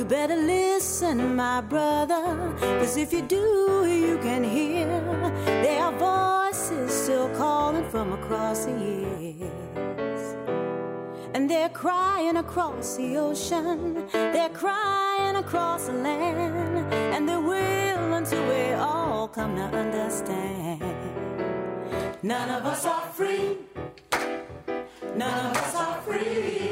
[0.00, 4.86] You better listen, my brother, cause if you do, you can hear
[5.44, 5.92] there are
[6.48, 10.22] voices still calling from across the years.
[11.34, 18.42] And they're crying across the ocean, they're crying across the land, and they will until
[18.48, 20.82] we all come to understand.
[22.22, 23.58] None of us are free.
[25.14, 26.69] None of us are free.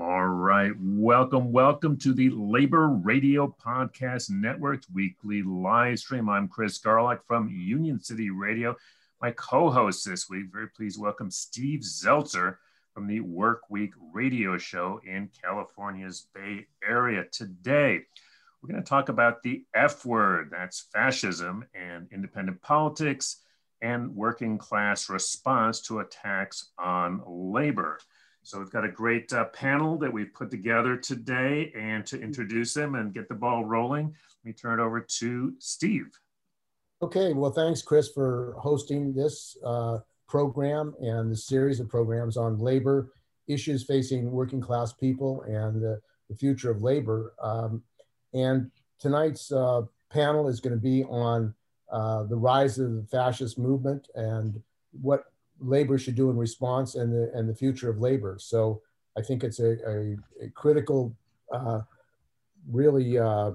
[0.00, 0.72] All right.
[0.80, 6.28] Welcome, welcome to the Labor Radio Podcast Network's weekly live stream.
[6.28, 8.74] I'm Chris Garlock from Union City Radio.
[9.22, 12.56] My co host this week, very pleased to welcome Steve Zeltzer
[12.92, 17.26] from the Work Week radio show in California's Bay Area.
[17.30, 18.00] Today,
[18.60, 23.42] we're going to talk about the F word that's fascism and independent politics
[23.80, 28.00] and working class response to attacks on labor.
[28.44, 31.72] So we've got a great uh, panel that we've put together today.
[31.74, 35.54] And to introduce them and get the ball rolling, let me turn it over to
[35.58, 36.10] Steve.
[37.02, 42.58] Okay, well, thanks, Chris, for hosting this uh, program and the series of programs on
[42.58, 43.12] labor
[43.48, 47.34] issues facing working class people and the, the future of labor.
[47.42, 47.82] Um,
[48.32, 51.54] and tonight's uh, panel is going to be on
[51.90, 54.60] uh, the rise of the fascist movement and
[55.00, 55.24] what
[55.60, 58.36] labor should do in response and the, and the future of labor.
[58.38, 58.82] So
[59.16, 60.16] I think it's a, a,
[60.46, 61.14] a critical,
[61.52, 61.80] uh,
[62.70, 63.52] really uh,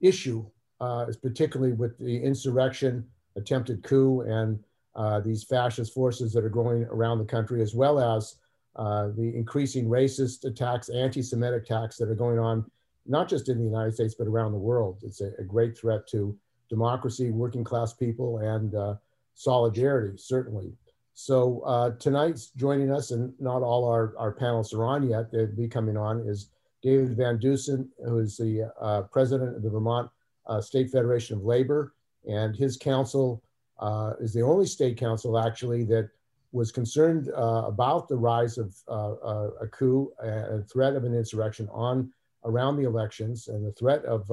[0.00, 0.46] issue,
[0.80, 3.04] uh, is particularly with the insurrection,
[3.36, 4.58] attempted coup, and
[4.94, 8.36] uh, these fascist forces that are growing around the country, as well as
[8.76, 12.64] uh, the increasing racist attacks, anti-Semitic attacks that are going on,
[13.06, 14.98] not just in the United States, but around the world.
[15.02, 16.36] It's a, a great threat to
[16.68, 18.94] democracy, working class people, and uh,
[19.34, 20.72] solidarity, certainly.
[21.18, 25.46] So uh, tonight's joining us, and not all our, our panelists are on yet, they'll
[25.46, 26.50] be coming on, is
[26.82, 30.10] David Van Deusen, who is the uh, president of the Vermont
[30.46, 31.94] uh, State Federation of Labor.
[32.28, 33.42] And his council
[33.78, 36.10] uh, is the only state council actually that
[36.52, 41.66] was concerned uh, about the rise of uh, a coup and threat of an insurrection
[41.72, 42.12] on
[42.44, 44.28] around the elections and the threat of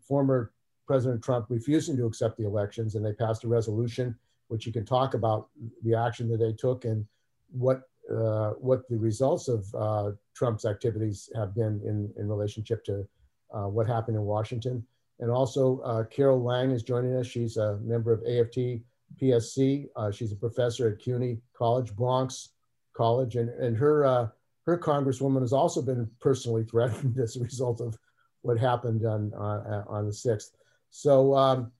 [0.00, 0.50] former
[0.88, 2.96] President Trump refusing to accept the elections.
[2.96, 4.16] And they passed a resolution
[4.48, 5.48] which you can talk about
[5.82, 7.06] the action that they took and
[7.50, 13.06] what uh, what the results of uh, Trump's activities have been in, in relationship to
[13.54, 14.84] uh, what happened in Washington.
[15.20, 17.26] And also, uh, Carol Lang is joining us.
[17.26, 18.80] She's a member of AFT
[19.20, 19.88] PSC.
[19.96, 22.50] Uh, she's a professor at CUNY College, Bronx
[22.96, 24.28] College, and, and her, uh,
[24.64, 27.98] her congresswoman has also been personally threatened as a result of
[28.42, 30.52] what happened on, on, on the 6th.
[30.90, 31.72] So, um,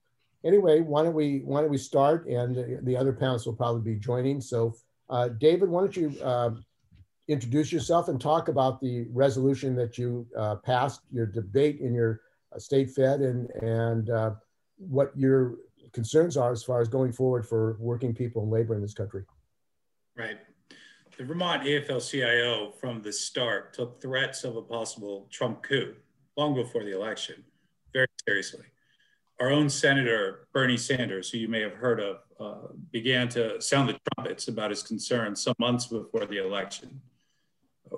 [0.43, 2.27] anyway, why don't we why don't we start?
[2.27, 4.41] And the other panelists will probably be joining.
[4.41, 4.75] So,
[5.09, 6.51] uh, David, why don't you uh,
[7.27, 12.21] introduce yourself and talk about the resolution that you uh, passed, your debate in your
[12.55, 14.31] uh, state Fed, and and uh,
[14.77, 15.55] what your
[15.93, 19.23] concerns are as far as going forward for working people and labor in this country.
[20.15, 20.37] Right.
[21.17, 25.95] The Vermont AFL-CIO from the start took threats of a possible Trump coup
[26.37, 27.43] long before the election
[27.91, 28.63] very seriously
[29.39, 33.89] our own Senator Bernie Sanders, who you may have heard of, uh, began to sound
[33.89, 37.01] the trumpets about his concerns some months before the election.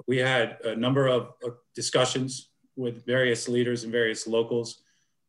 [0.08, 4.84] We had a number of uh, discussions with various leaders and various locals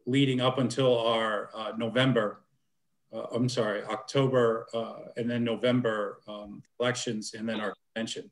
[0.06, 2.42] leading up until our uh, November,
[3.12, 8.30] uh, I'm sorry, October uh, and then November um, elections and then our convention.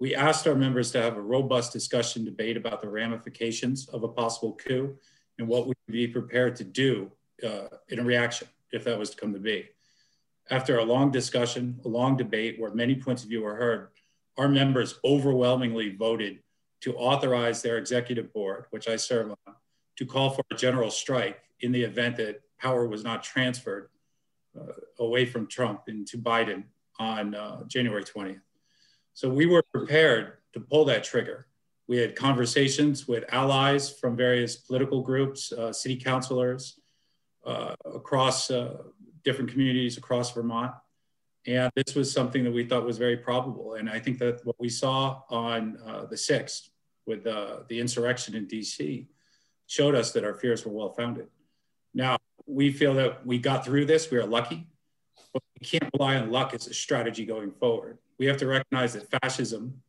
[0.00, 4.08] We asked our members to have a robust discussion debate about the ramifications of a
[4.08, 4.96] possible coup
[5.38, 7.10] and what we'd be prepared to do
[7.46, 9.68] uh, in a reaction if that was to come to be.
[10.50, 13.88] After a long discussion, a long debate where many points of view were heard,
[14.36, 16.40] our members overwhelmingly voted
[16.82, 19.54] to authorize their executive board, which I serve on,
[19.96, 23.88] to call for a general strike in the event that power was not transferred
[24.58, 26.64] uh, away from Trump into Biden
[26.98, 28.40] on uh, January 20th.
[29.14, 31.46] So we were prepared to pull that trigger
[31.86, 36.80] we had conversations with allies from various political groups, uh, city councilors
[37.44, 38.78] uh, across uh,
[39.22, 40.72] different communities across Vermont.
[41.46, 43.74] And this was something that we thought was very probable.
[43.74, 46.68] And I think that what we saw on uh, the 6th
[47.06, 49.06] with uh, the insurrection in DC
[49.66, 51.26] showed us that our fears were well founded.
[51.92, 52.16] Now,
[52.46, 54.66] we feel that we got through this, we are lucky.
[55.32, 57.98] But we can't rely on luck as a strategy going forward.
[58.18, 59.82] We have to recognize that fascism,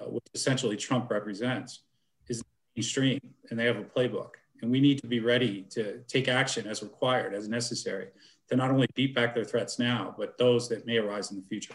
[0.00, 1.80] uh, which essentially Trump represents,
[2.28, 2.42] is
[2.74, 3.20] mainstream
[3.50, 4.30] and they have a playbook.
[4.62, 8.08] And we need to be ready to take action as required, as necessary,
[8.48, 11.46] to not only beat back their threats now, but those that may arise in the
[11.46, 11.74] future.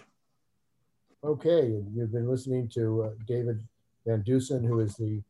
[1.23, 3.62] Okay, you've been listening to uh, David
[4.07, 5.21] Van Deusen, who is the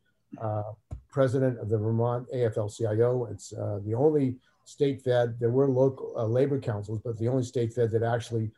[0.42, 0.72] uh,
[1.10, 3.26] president of the Vermont AFL-CIO.
[3.26, 5.38] It's uh, the only state fed.
[5.40, 8.52] There were local uh, labor councils, but the only state fed that actually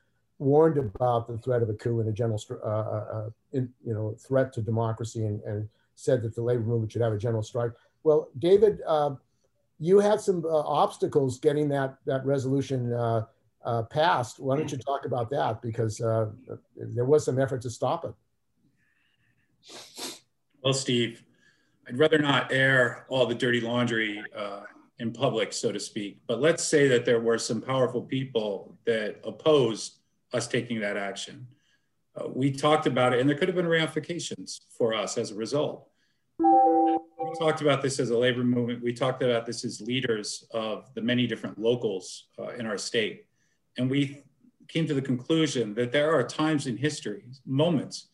[0.44, 3.94] warned about the threat of a coup and a general, uh, uh, uh, in, you
[3.94, 7.44] know, threat to democracy, and, and, said that the labor movement should have a general
[7.44, 7.72] strike.
[8.04, 8.80] Well, David,
[9.80, 12.92] you had some obstacles getting that that resolution
[13.92, 14.40] passed.
[14.40, 15.62] Why don't you talk about that?
[15.62, 18.14] Because there was some effort to stop it.
[20.64, 21.24] Well, Steve,
[21.88, 24.62] I'd rather not air all the dirty laundry uh,
[25.00, 26.22] in public, so to speak.
[26.28, 30.00] But let's say that there were some powerful people that opposed
[30.34, 31.48] us taking that action.
[32.16, 35.36] Uh, we talked about it, and there could have been ramifications for us as a
[35.36, 35.88] result.
[36.40, 38.84] We talked about this as a labor movement.
[38.84, 43.26] We talked about this as leaders of the many different locals uh, in our state.
[43.78, 44.24] And we
[44.68, 48.08] came to the conclusion that there are times in history, moments,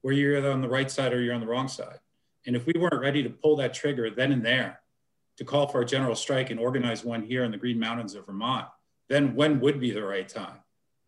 [0.00, 1.98] where you're either on the right side or you're on the wrong side.
[2.46, 4.80] And if we weren't ready to pull that trigger then and there
[5.36, 8.26] to call for a general strike and organize one here in the Green Mountains of
[8.26, 8.68] Vermont,
[9.08, 10.61] then when would be the right time?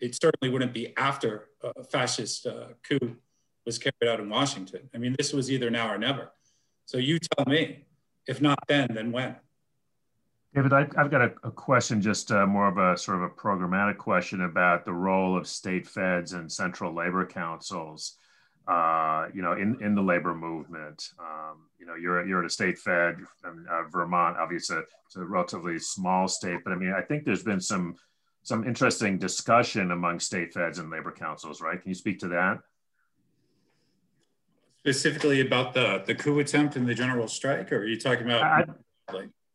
[0.05, 3.17] It certainly wouldn't be after a fascist uh, coup
[3.65, 4.91] was carried out in Washington.
[4.95, 6.33] I mean, this was either now or never.
[6.85, 7.87] So you tell me,
[8.27, 9.37] if not then, then when?
[10.55, 13.29] David, I, have got a, a, question, just uh, more of a sort of a
[13.31, 18.19] programmatic question about the role of state feds and central labor councils
[18.67, 21.11] uh, you know, in, in the labor movement.
[21.19, 25.79] Um, you know, you're, you're at a state fed, uh, Vermont, obviously it's a relatively
[25.79, 27.97] small state, but I mean, I think there's been some,
[28.45, 31.81] some interesting discussion among state feds and labor councils, right?
[31.81, 32.59] Can you speak to that?
[34.81, 38.43] Specifically about the, the coup attempt and the general strike, or are you talking about?
[38.43, 38.65] I,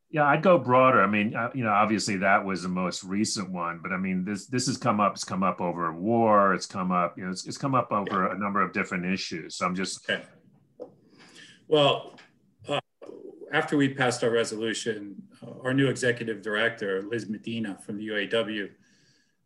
[0.09, 1.03] yeah, I'd go broader.
[1.03, 4.25] I mean, uh, you know, obviously that was the most recent one, but I mean,
[4.25, 5.13] this this has come up.
[5.13, 6.56] It's come up over war.
[6.56, 7.15] It's come up.
[7.15, 9.56] You know, it's, it's come up over a number of different issues.
[9.56, 10.09] So I'm just.
[10.09, 10.24] Okay.
[11.68, 12.15] Well,
[13.51, 18.69] after we passed our resolution, uh, our new executive director, Liz Medina from the UAW,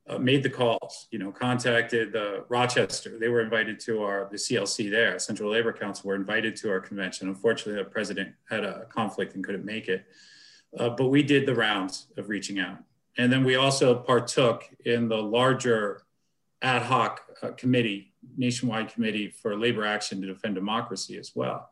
[0.07, 1.07] uh, made the calls.
[1.11, 2.15] You know, contacted
[2.49, 3.17] Rochester.
[3.17, 6.79] They were invited to our the CLC there, Central Labor Council, were invited to our
[6.79, 7.29] convention.
[7.29, 10.05] Unfortunately, the president had a conflict and couldn't make it.
[10.77, 12.79] Uh, but we did the rounds of reaching out.
[13.17, 16.03] And then we also partook in the larger
[16.61, 21.69] ad hoc uh, committee, nationwide committee for labor action to defend democracy as well,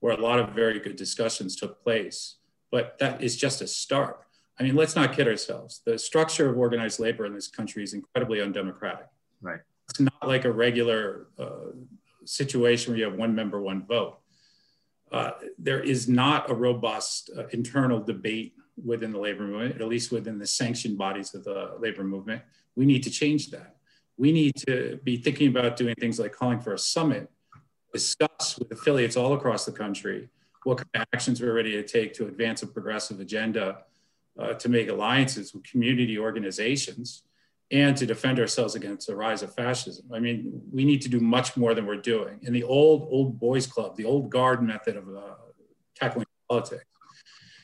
[0.00, 2.36] where a lot of very good discussions took place.
[2.70, 4.20] But that is just a start.
[4.58, 5.82] I mean, let's not kid ourselves.
[5.84, 9.06] The structure of organized labor in this country is incredibly undemocratic.
[9.40, 9.60] Right.
[9.88, 11.72] It's not like a regular uh,
[12.24, 14.18] situation where you have one member, one vote.
[15.10, 18.54] Uh, there is not a robust uh, internal debate
[18.84, 22.42] within the labor movement, at least within the sanctioned bodies of the labor movement.
[22.76, 23.76] We need to change that.
[24.16, 27.30] We need to be thinking about doing things like calling for a summit,
[27.92, 30.28] discuss with affiliates all across the country
[30.64, 33.84] what kind of actions we're ready to take to advance a progressive agenda,
[34.38, 37.22] uh, to make alliances with community organizations,
[37.70, 40.06] and to defend ourselves against the rise of fascism.
[40.12, 42.38] I mean, we need to do much more than we're doing.
[42.42, 45.34] In the old, old boys club, the old guard method of uh,
[45.94, 46.84] tackling politics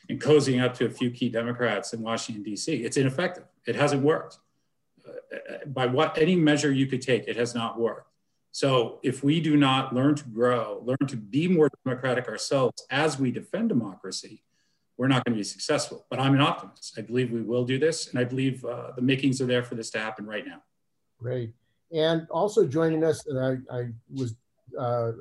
[0.09, 3.45] and cozying up to a few key Democrats in Washington, D.C., it's ineffective.
[3.65, 4.37] It hasn't worked.
[5.07, 8.11] Uh, by what any measure you could take, it has not worked.
[8.55, 13.19] So if we do not learn to grow, learn to be more democratic ourselves as
[13.19, 14.43] we defend democracy,
[14.95, 16.05] we're not going to be successful.
[16.09, 16.97] But I'm an optimist.
[16.97, 19.75] I believe we will do this, and I believe uh, the makings are there for
[19.75, 20.63] this to happen right now.
[21.19, 21.53] Great.
[21.91, 24.35] And also joining us, and I, I was,
[24.79, 25.11] uh,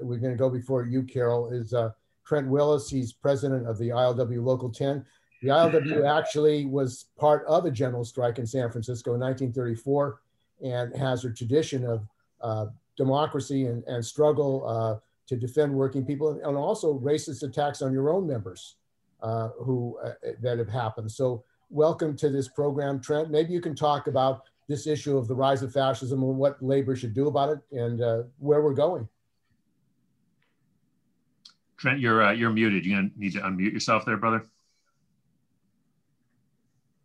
[0.00, 1.90] we're going to go before you, Carol, is uh,
[2.26, 2.90] Trent Willis.
[2.90, 5.06] He's president of the ILW Local 10.
[5.42, 10.20] The ILW actually was part of a general strike in San Francisco in 1934
[10.64, 12.04] and has a tradition of
[12.40, 12.66] uh,
[12.96, 18.10] democracy and, and struggle uh, to defend working people and also racist attacks on your
[18.10, 18.76] own members
[19.22, 21.10] uh, who uh, that have happened.
[21.10, 23.30] So welcome to this program, Trent.
[23.30, 26.94] Maybe you can talk about this issue of the rise of fascism and what labor
[26.96, 29.08] should do about it and uh, where we're going.
[31.76, 32.84] Trent, you're uh, you're muted.
[32.84, 34.44] You're gonna need to unmute yourself there, brother.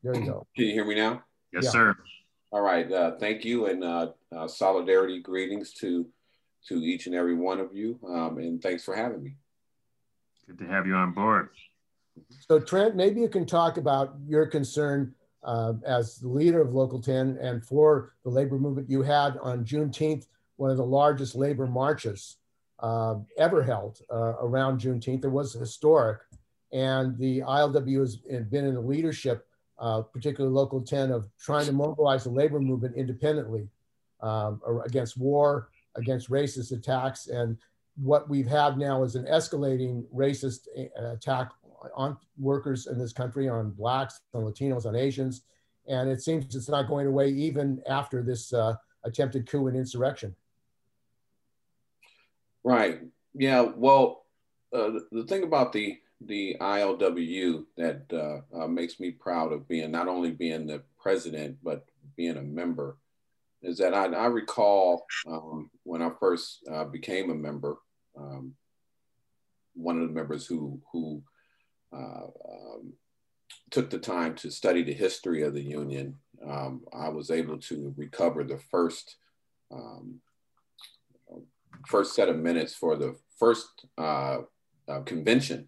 [0.04, 0.46] There you go.
[0.56, 1.24] Can you hear me now?
[1.54, 1.70] Yes, yeah.
[1.70, 1.96] sir.
[2.52, 2.92] All right.
[2.92, 6.08] Uh, thank you and uh, uh, solidarity greetings to
[6.68, 9.36] to each and every one of you, um, and thanks for having me.
[10.48, 11.50] Good to have you on board.
[12.50, 15.14] So Trent, maybe you can talk about your concern
[15.44, 19.64] uh, as the leader of Local 10 and for the labor movement, you had on
[19.64, 20.26] Juneteenth
[20.58, 22.38] one of the largest labor marches
[22.80, 25.24] uh, ever held uh, around Juneteenth.
[25.24, 26.22] It was historic.
[26.72, 29.46] And the ILW has been in the leadership,
[29.78, 33.70] uh, particularly Local 10, of trying to mobilize the labor movement independently
[34.22, 37.28] um, against war, against racist attacks.
[37.28, 37.58] And
[38.02, 41.52] what we've had now is an escalating racist uh, attack
[41.96, 45.44] on workers in this country, on blacks, on Latinos, on Asians.
[45.88, 50.36] And it seems it's not going away even after this uh, attempted coup and insurrection.
[52.64, 53.02] Right.
[53.36, 53.68] Yeah.
[53.76, 54.26] Well,
[54.74, 59.92] uh, the thing about the the ILWU that uh, uh, makes me proud of being
[59.92, 62.98] not only being the president but being a member
[63.66, 67.78] is that I, I recall um, when I first uh, became a member,
[68.18, 68.54] um,
[69.74, 71.22] one of the members who who
[71.94, 72.94] uh, um,
[73.72, 76.16] took the time to study the history of the union,
[76.48, 79.18] um, I was able to recover the first
[79.72, 80.22] um,
[81.88, 84.40] first set of minutes for the first uh,
[84.88, 85.68] uh, convention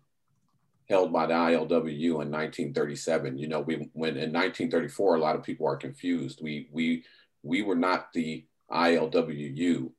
[0.89, 3.37] held by the ILWU in 1937.
[3.37, 6.39] You know, we when in 1934, a lot of people are confused.
[6.41, 7.03] We we
[7.47, 9.91] we were not the ILWU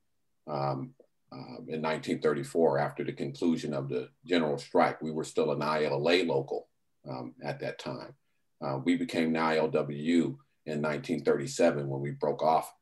[0.47, 0.95] um,
[1.33, 5.01] uh, in 1934 after the conclusion of the general strike.
[5.03, 6.69] We were still an ILA local
[7.09, 8.15] um, at that time.
[8.61, 10.37] Uh, we became the ILWU
[10.67, 12.73] in 1937 when we broke off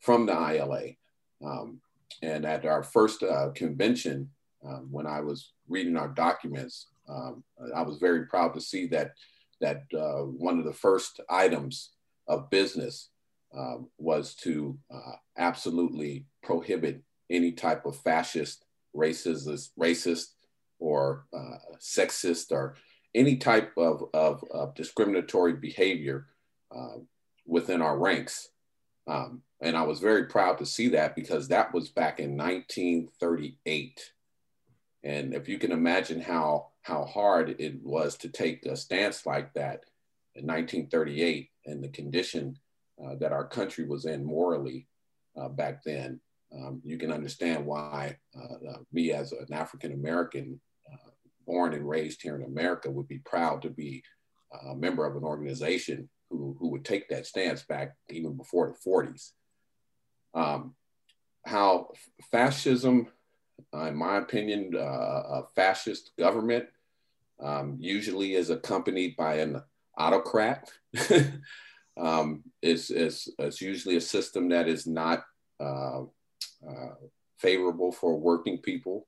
[0.00, 0.90] from the ILA.
[1.44, 1.80] Um,
[2.22, 4.30] and at our first uh, convention,
[4.66, 7.42] um, when I was reading our documents, um,
[7.74, 9.12] I was very proud to see that
[9.60, 11.90] that uh, one of the first items
[12.28, 13.10] of business
[13.56, 18.64] uh, was to uh, absolutely prohibit any type of fascist,
[18.94, 20.26] racist, racist,
[20.78, 22.76] or uh, sexist, or
[23.14, 26.26] any type of, of, of discriminatory behavior
[26.74, 26.96] uh,
[27.46, 28.48] within our ranks.
[29.06, 34.12] Um, and I was very proud to see that because that was back in 1938.
[35.02, 39.52] And if you can imagine how, how hard it was to take a stance like
[39.54, 39.84] that
[40.34, 42.56] in 1938 and the condition
[43.04, 44.86] uh, that our country was in morally
[45.36, 46.20] uh, back then,
[46.52, 50.60] um, you can understand why uh, uh me as an African American
[50.92, 51.10] uh,
[51.46, 54.02] born and raised here in America would be proud to be
[54.68, 58.90] a member of an organization who, who would take that stance back even before the
[58.90, 59.30] 40s.
[60.34, 60.74] Um,
[61.44, 61.90] how
[62.30, 63.08] fascism,
[63.74, 66.66] uh, in my opinion, uh, a fascist government
[67.40, 69.62] um, usually is accompanied by an
[69.96, 70.70] autocrat.
[71.98, 75.24] um, it's, it's, it's, usually a system that is not
[75.60, 76.94] uh, uh
[77.38, 79.06] favorable for working people.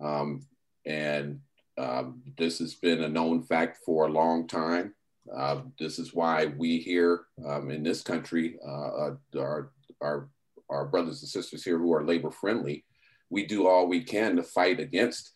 [0.00, 0.46] Um,
[0.86, 1.40] and
[1.78, 4.94] um, this has been a known fact for a long time.
[5.34, 10.28] Uh, this is why we here um, in this country uh, are our,
[10.68, 12.84] our brothers and sisters here who are labor friendly,
[13.28, 15.32] we do all we can to fight against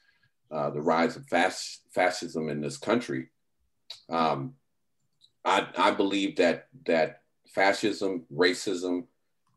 [0.51, 3.29] uh, the rise of fas- fascism in this country.
[4.09, 4.55] Um,
[5.45, 7.21] I, I believe that that
[7.55, 9.05] fascism, racism,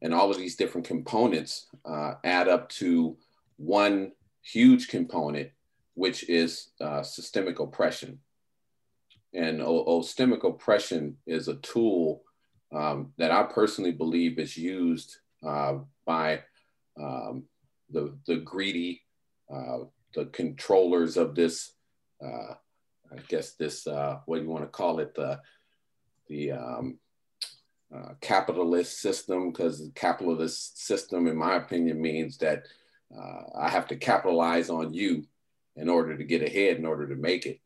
[0.02, 3.18] and all of these different components uh, add up to
[3.58, 5.50] one huge component,
[5.96, 8.20] which is uh, systemic oppression.
[9.34, 9.62] And
[10.04, 12.24] systemic oppression is a tool
[12.74, 16.42] um, that I personally believe is used uh, by
[17.00, 17.44] um,
[17.90, 19.04] the, the greedy,
[19.54, 19.80] uh,
[20.14, 21.74] the controllers of this,
[22.24, 22.54] uh,
[23.12, 25.40] I guess this, uh, what do you want to call it, the,
[26.28, 27.00] the um,
[27.96, 32.64] uh, capitalist system, because the capitalist system, in my opinion, means that
[33.18, 35.26] uh, I have to capitalize on you
[35.76, 37.60] in order to get ahead, in order to make it.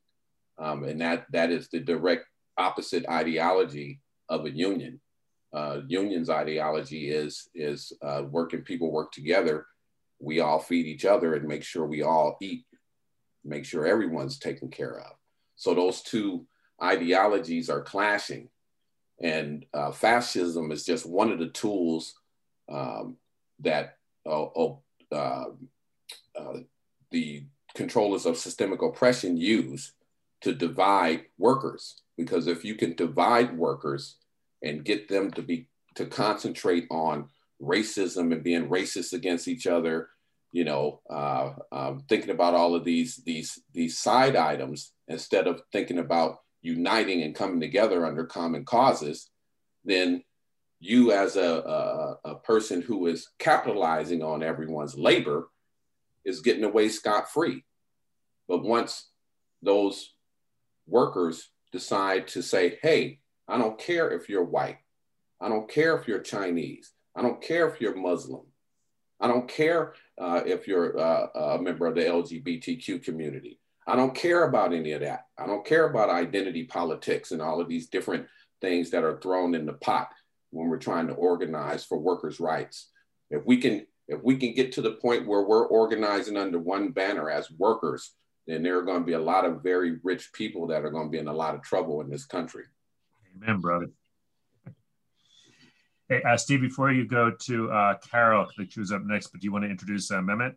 [0.57, 2.25] Um, and that, that is the direct
[2.57, 5.01] opposite ideology of a union.
[5.53, 9.65] Uh, union's ideology is is uh, working people work together.
[10.19, 12.63] We all feed each other and make sure we all eat,
[13.43, 15.11] make sure everyone's taken care of.
[15.57, 16.45] So those two
[16.81, 18.49] ideologies are clashing,
[19.21, 22.15] and uh, fascism is just one of the tools
[22.69, 23.17] um,
[23.59, 24.75] that uh, uh,
[25.11, 26.53] uh,
[27.11, 27.43] the
[27.75, 29.93] controllers of systemic oppression use
[30.41, 32.01] to divide workers.
[32.17, 34.17] Because if you can divide workers
[34.61, 37.29] and get them to be to concentrate on
[37.61, 40.09] racism and being racist against each other,
[40.51, 45.61] you know, uh, um, thinking about all of these these these side items instead of
[45.71, 49.29] thinking about uniting and coming together under common causes,
[49.83, 50.23] then
[50.79, 51.41] you as a,
[52.23, 55.49] a, a person who is capitalizing on everyone's labor
[56.25, 57.63] is getting away scot free.
[58.47, 59.09] But once
[59.61, 60.13] those
[60.87, 64.77] workers decide to say, hey, I don't care if you're white.
[65.39, 66.91] I don't care if you're Chinese.
[67.15, 68.45] I don't care if you're Muslim.
[69.19, 71.27] I don't care uh, if you're uh,
[71.57, 73.59] a member of the LGBTQ community.
[73.91, 75.25] I don't care about any of that.
[75.37, 78.25] I don't care about identity politics and all of these different
[78.61, 80.07] things that are thrown in the pot
[80.51, 82.89] when we're trying to organize for workers' rights.
[83.31, 86.91] If we can, if we can get to the point where we're organizing under one
[86.91, 88.13] banner as workers,
[88.47, 91.07] then there are going to be a lot of very rich people that are going
[91.07, 92.63] to be in a lot of trouble in this country.
[93.35, 93.89] Amen, brother.
[96.07, 99.27] Hey, uh, Steve, before you go to uh, Carol, I think she was up next,
[99.27, 100.55] but do you want to introduce uh, Mehmet?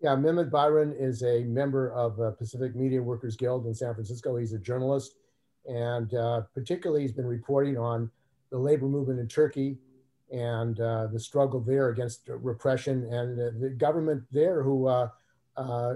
[0.00, 4.36] Yeah, Mehmet Bayram is a member of uh, Pacific Media Workers Guild in San Francisco.
[4.36, 5.16] He's a journalist,
[5.66, 8.10] and uh, particularly he's been reporting on
[8.50, 9.76] the labor movement in Turkey
[10.32, 15.08] and uh, the struggle there against repression and uh, the government there who uh,
[15.56, 15.94] uh,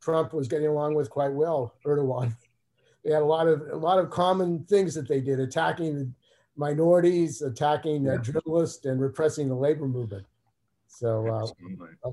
[0.00, 2.34] Trump was getting along with quite well, Erdogan.
[3.02, 6.14] They had a lot of a lot of common things that they did, attacking
[6.54, 10.26] minorities, attacking uh, journalists, and repressing the labor movement.
[10.86, 12.10] So, uh,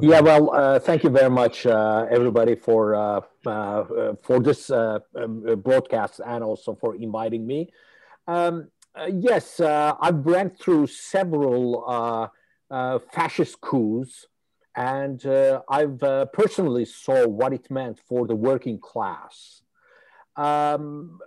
[0.00, 5.02] yeah, well, uh, thank you very much, uh, everybody, for uh, uh, for this um,
[5.62, 7.70] broadcast and also for inviting me.
[8.26, 8.68] Um,
[9.12, 12.30] yes, I've went through several
[13.12, 14.26] fascist coups,
[14.76, 15.24] and
[15.68, 16.00] I've
[16.32, 19.62] personally saw what it meant for the working class.
[20.36, 21.18] Um,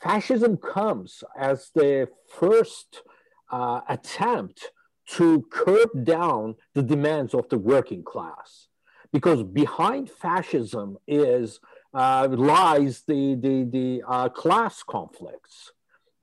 [0.00, 3.02] fascism comes as the first
[3.50, 4.70] uh, attempt
[5.16, 8.68] to curb down the demands of the working class.
[9.12, 11.58] Because behind fascism is
[11.92, 15.72] uh, lies the, the, the uh, class conflicts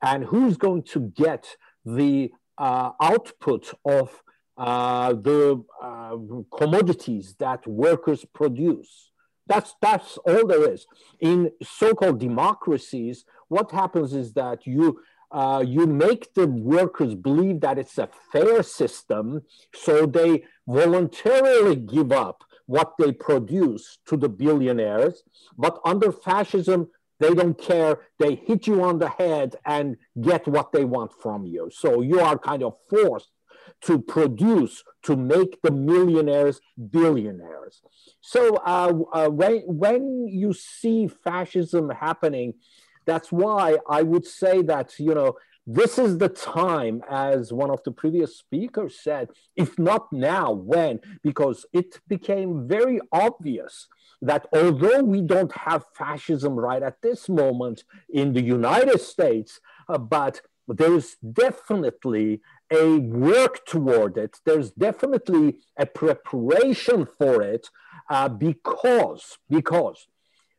[0.02, 4.22] and who's going to get the uh, output of
[4.56, 6.16] uh, the uh,
[6.56, 9.10] commodities that workers produce.
[9.46, 10.86] That's, that's all there is.
[11.20, 17.78] In so-called democracies, what happens is that you uh, you make the workers believe that
[17.78, 19.42] it's a fair system,
[19.74, 25.22] so they voluntarily give up what they produce to the billionaires.
[25.56, 26.88] But under fascism,
[27.20, 28.00] they don't care.
[28.18, 31.70] They hit you on the head and get what they want from you.
[31.72, 33.30] So you are kind of forced
[33.82, 36.60] to produce to make the millionaires
[36.90, 37.80] billionaires.
[38.20, 42.54] So uh, uh, when, when you see fascism happening,
[43.08, 47.82] that's why I would say that, you know, this is the time, as one of
[47.84, 51.00] the previous speakers said, if not now, when?
[51.22, 53.88] Because it became very obvious
[54.22, 59.98] that although we don't have fascism right at this moment in the United States, uh,
[59.98, 62.40] but there's definitely
[62.70, 64.38] a work toward it.
[64.44, 67.68] There's definitely a preparation for it
[68.10, 70.06] uh, because, because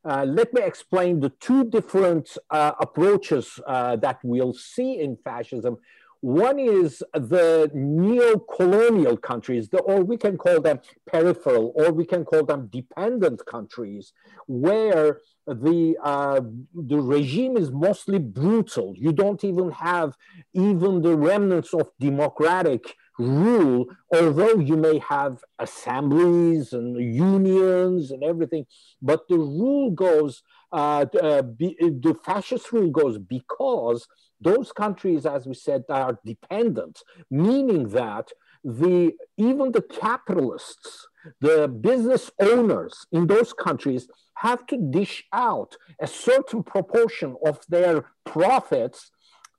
[0.05, 5.77] uh, let me explain the two different uh, approaches uh, that we'll see in fascism.
[6.21, 12.25] One is the neo-colonial countries, the, or we can call them peripheral, or we can
[12.25, 14.11] call them dependent countries,
[14.47, 15.21] where
[15.53, 16.41] the uh,
[16.73, 18.93] the regime is mostly brutal.
[18.95, 20.15] You don't even have
[20.53, 23.85] even the remnants of democratic rule,
[24.15, 28.65] although you may have assemblies and unions and everything,
[29.01, 34.07] but the rule goes, uh, uh, be, the fascist rule goes because
[34.39, 38.29] those countries, as we said, are dependent, meaning that
[38.63, 41.07] the even the capitalists,
[41.41, 48.05] the business owners in those countries have to dish out a certain proportion of their
[48.25, 49.11] profits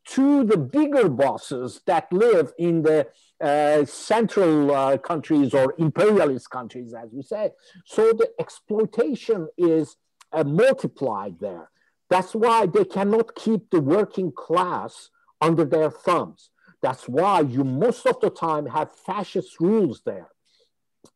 [0.06, 3.06] to the bigger bosses that live in the
[3.40, 7.50] uh, central uh, countries or imperialist countries, as we say.
[7.84, 9.96] So the exploitation is
[10.32, 11.70] uh, multiplied there.
[12.08, 16.50] That's why they cannot keep the working class under their thumbs.
[16.82, 20.30] That's why you most of the time have fascist rules there,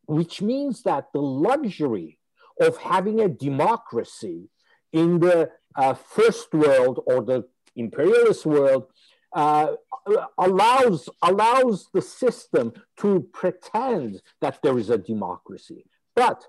[0.05, 2.19] which means that the luxury
[2.59, 4.49] of having a democracy
[4.93, 7.45] in the uh, first world or the
[7.75, 8.87] imperialist world
[9.35, 9.73] uh,
[10.37, 15.85] allows, allows the system to pretend that there is a democracy.
[16.15, 16.45] But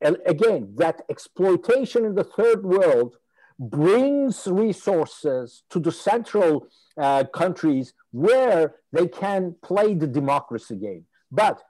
[0.00, 3.16] again, that exploitation in the third world
[3.58, 6.66] brings resources to the central
[6.96, 11.04] uh, countries where they can play the democracy game.
[11.30, 11.62] But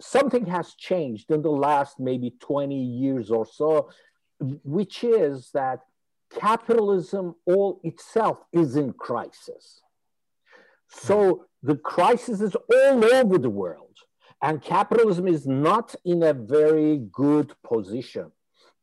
[0.00, 3.90] something has changed in the last maybe 20 years or so,
[4.40, 5.80] which is that
[6.30, 9.80] capitalism all itself is in crisis.
[10.88, 13.96] So the crisis is all over the world,
[14.42, 18.30] and capitalism is not in a very good position.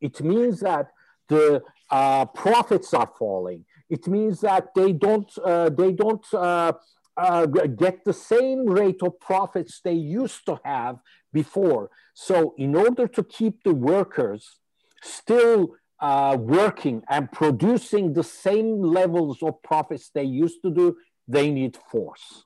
[0.02, 0.92] It means that
[1.30, 3.66] the uh, profits are falling.
[3.90, 6.74] it means that they don't uh, they don't uh,
[7.18, 11.00] uh, get the same rate of profits they used to have
[11.34, 11.90] before.
[12.14, 14.60] So in order to keep the workers
[15.02, 20.98] still uh, working and producing the same levels of profits they used to do,
[21.28, 22.46] they need force.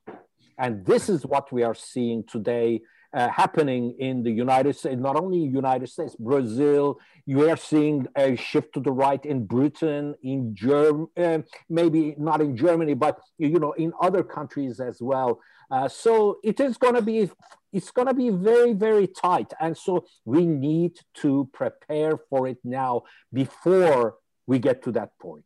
[0.57, 2.81] And this is what we are seeing today
[3.13, 6.99] uh, happening in the United States, not only United States, Brazil.
[7.25, 12.41] You are seeing a shift to the right in Britain, in Germany, uh, maybe not
[12.41, 15.39] in Germany, but you know, in other countries as well.
[15.71, 17.29] Uh, so it is going to be,
[17.71, 22.57] it's going to be very, very tight, and so we need to prepare for it
[22.63, 24.15] now before
[24.47, 25.45] we get to that point.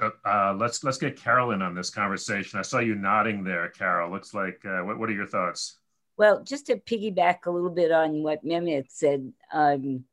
[0.00, 2.58] So uh, let's let's get Carolyn on this conversation.
[2.58, 4.10] I saw you nodding there, Carol.
[4.10, 5.78] Looks like uh, what, what are your thoughts?
[6.22, 10.04] Well, just to piggyback a little bit on what Mehmet said, um,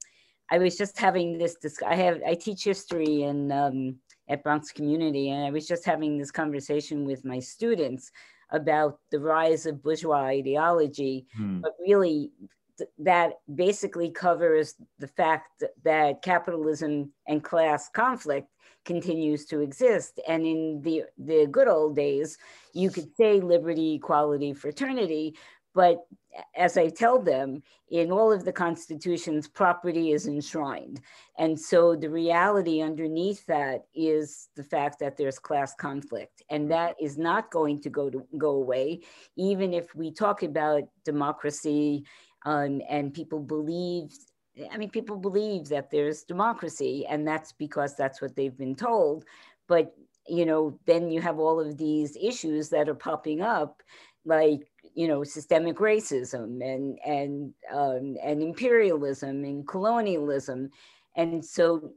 [0.49, 1.55] I was just having this.
[1.85, 6.17] I have I teach history in um, at Bronx Community, and I was just having
[6.17, 8.11] this conversation with my students
[8.49, 11.59] about the rise of bourgeois ideology, hmm.
[11.59, 12.31] but really
[12.79, 18.47] th- that basically covers the fact that capitalism and class conflict
[18.85, 20.19] continues to exist.
[20.27, 22.37] And in the, the good old days,
[22.73, 25.35] you could say liberty, equality, fraternity,
[25.79, 25.99] but
[26.57, 30.99] as I tell them, in all of the constitutions, property is enshrined.
[31.37, 36.43] And so the reality underneath that is the fact that there's class conflict.
[36.49, 39.03] And that is not going to go to go away,
[39.37, 42.03] even if we talk about democracy
[42.45, 44.11] um, and people believe
[44.69, 49.23] I mean, people believe that there's democracy, and that's because that's what they've been told.
[49.69, 49.95] But
[50.27, 53.81] you know, then you have all of these issues that are popping up,
[54.25, 60.69] like you know systemic racism and and um, and imperialism and colonialism.
[61.15, 61.93] And so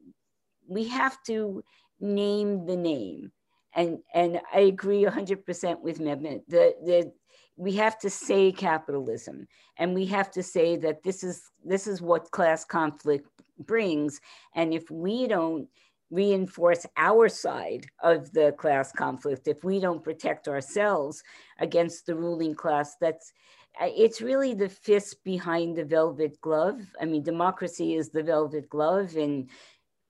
[0.69, 1.63] we have to
[2.01, 3.33] name the name.
[3.75, 6.43] And and i agree 100% with mehmet.
[6.49, 7.13] The the
[7.57, 9.47] we have to say capitalism.
[9.79, 13.29] And we have to say that this is this is what class conflict
[13.59, 14.21] brings.
[14.55, 15.69] And if we don't
[16.13, 21.25] reinforce our side of the class conflict, if we don't protect ourselves
[21.59, 23.33] against the ruling class, that's
[23.81, 26.81] uh, it's really the fist behind the velvet glove.
[27.01, 29.49] I mean, democracy is the velvet glove and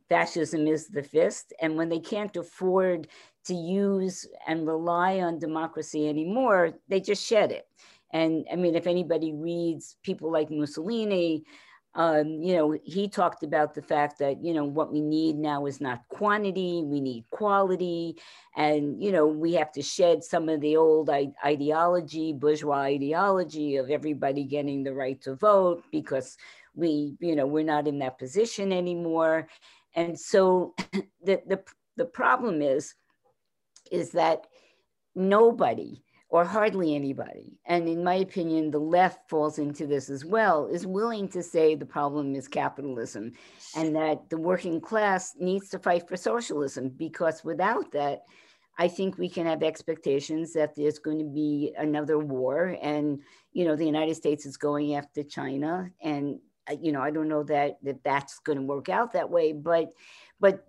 [0.09, 1.53] fascism is the fist.
[1.63, 3.07] And when they can't afford
[3.47, 7.67] to use and rely on democracy anymore, they just shed it.
[8.13, 11.45] And I mean, if anybody reads people like Mussolini,
[11.95, 15.67] um, you know, he talked about the fact that, you know, what we need now
[15.67, 18.17] is not quantity, we need quality.
[18.57, 23.91] And, you know, we have to shed some of the old ideology, bourgeois ideology of
[23.91, 26.39] everybody getting the right to vote because
[26.75, 29.49] we, you know, we're not in that position anymore.
[29.95, 30.75] And so
[31.23, 31.63] the, the,
[31.97, 32.95] the problem is,
[33.91, 34.47] is that
[35.15, 36.03] nobody,
[36.33, 40.87] or hardly anybody, and in my opinion, the left falls into this as well, is
[40.87, 43.33] willing to say the problem is capitalism
[43.77, 48.23] and that the working class needs to fight for socialism because without that,
[48.79, 53.21] I think we can have expectations that there's going to be another war and
[53.53, 56.39] you know the United States is going after China and
[56.71, 59.53] uh, you know I don't know that that that's going to work out that way
[59.53, 59.91] but
[60.41, 60.65] but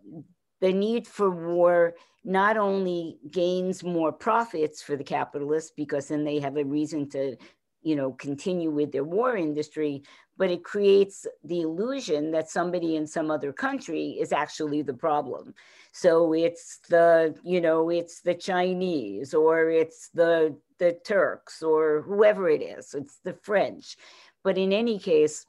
[0.60, 6.40] the need for war not only gains more profits for the capitalists because then they
[6.40, 7.36] have a reason to
[7.82, 10.04] you know continue with their war industry
[10.38, 15.54] but it creates the illusion that somebody in some other country is actually the problem.
[15.92, 22.50] So it's the you know it's the chinese or it's the the turks or whoever
[22.50, 23.96] it is it's the french.
[24.44, 25.46] But in any case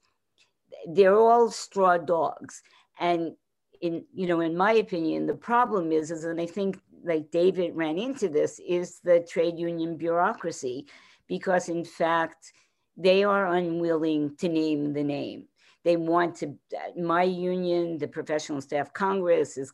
[0.86, 2.62] they're all straw dogs.
[3.00, 3.36] And
[3.84, 7.76] in you know in my opinion the problem is is and i think like david
[7.76, 10.86] ran into this is the trade union bureaucracy.
[11.26, 12.52] Because in fact
[12.96, 15.48] they are unwilling to name the name.
[15.84, 16.54] They want to
[16.96, 19.70] my union the professional staff congress is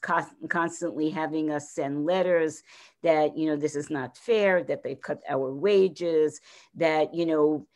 [0.48, 2.62] constantly having us send letters
[3.02, 6.40] that you know this is not fair that they've cut our wages
[6.74, 7.66] that you know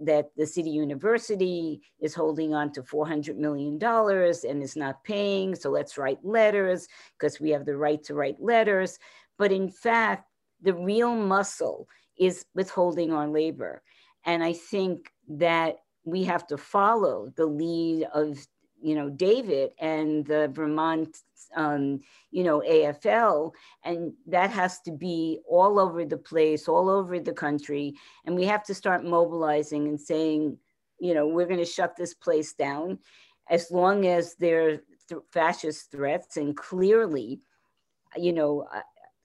[0.00, 5.54] that the city university is holding on to $400 million and is not paying.
[5.54, 6.86] So let's write letters
[7.18, 8.98] because we have the right to write letters.
[9.36, 10.28] But in fact,
[10.62, 13.82] the real muscle is withholding our labor.
[14.24, 18.38] And I think that we have to follow the lead of
[18.84, 21.16] you know David and the Vermont
[21.56, 23.52] um, you know AFL,
[23.84, 27.94] and that has to be all over the place, all over the country,
[28.24, 30.58] and we have to start mobilizing and saying,
[31.00, 32.98] you know, we're going to shut this place down,
[33.48, 34.76] as long as there are
[35.08, 37.40] th- fascist threats, and clearly.
[38.16, 38.82] you know, I,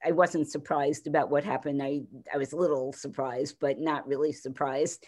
[0.10, 1.84] I wasn't surprised about what happened.
[1.84, 2.02] I,
[2.34, 5.06] I was a little surprised, but not really surprised.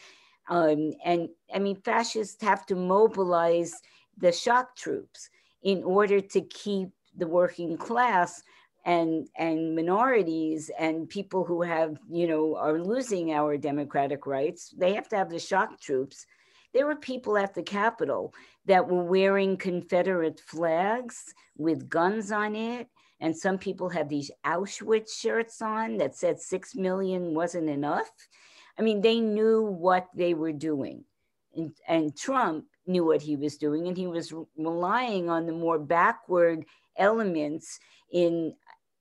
[0.50, 3.74] Um, and I mean, fascists have to mobilize
[4.22, 5.30] the shock troops
[5.64, 8.42] in order to keep the working class
[8.86, 14.94] and and minorities and people who have you know are losing our democratic rights they
[14.94, 16.26] have to have the shock troops.
[16.74, 18.34] There were people at the capitol
[18.66, 22.88] that were wearing confederate flags with guns on it.
[23.20, 28.10] And some people had these auschwitz shirts on that said 6 million wasn't enough.
[28.80, 31.04] I mean they knew what they were doing.
[31.56, 35.80] And, and trump knew what he was doing and he was relying on the more
[35.80, 36.66] backward
[36.98, 37.80] elements
[38.12, 38.54] in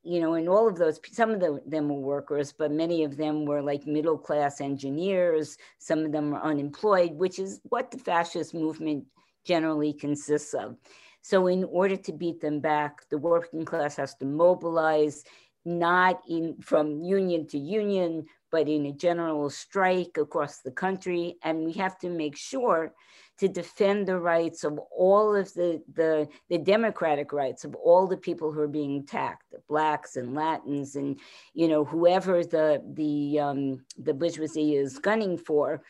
[0.03, 3.17] you know, in all of those, some of the, them were workers, but many of
[3.17, 5.59] them were like middle class engineers.
[5.79, 9.05] Some of them were unemployed, which is what the fascist movement
[9.45, 10.77] generally consists of.
[11.23, 15.23] So, in order to beat them back, the working class has to mobilize,
[15.67, 21.37] not in from union to union, but in a general strike across the country.
[21.43, 22.93] And we have to make sure
[23.39, 28.17] to defend the rights of all of the, the, the democratic rights of all the
[28.17, 31.19] people who are being attacked, the blacks and Latins and,
[31.55, 35.83] you know, whoever the, the, um, the bourgeoisie is gunning for.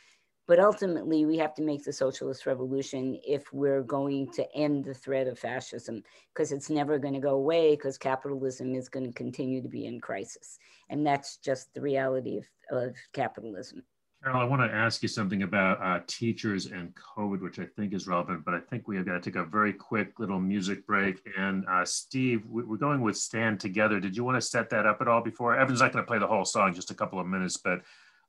[0.47, 4.95] But ultimately, we have to make the socialist revolution if we're going to end the
[4.95, 6.03] threat of fascism,
[6.35, 9.87] because it's never going to go away, because capitalism is going to continue to be
[9.87, 10.59] in crisis.
[10.89, 13.85] And that's just the reality of, of capitalism.
[14.23, 17.95] Carol, I want to ask you something about uh, teachers and COVID, which I think
[17.95, 20.87] is relevant, but I think we have got to take a very quick little music
[20.87, 21.23] break.
[21.39, 23.99] And uh, Steve, we're going with Stand Together.
[23.99, 25.57] Did you want to set that up at all before?
[25.57, 27.81] Evan's not going to play the whole song, just a couple of minutes, but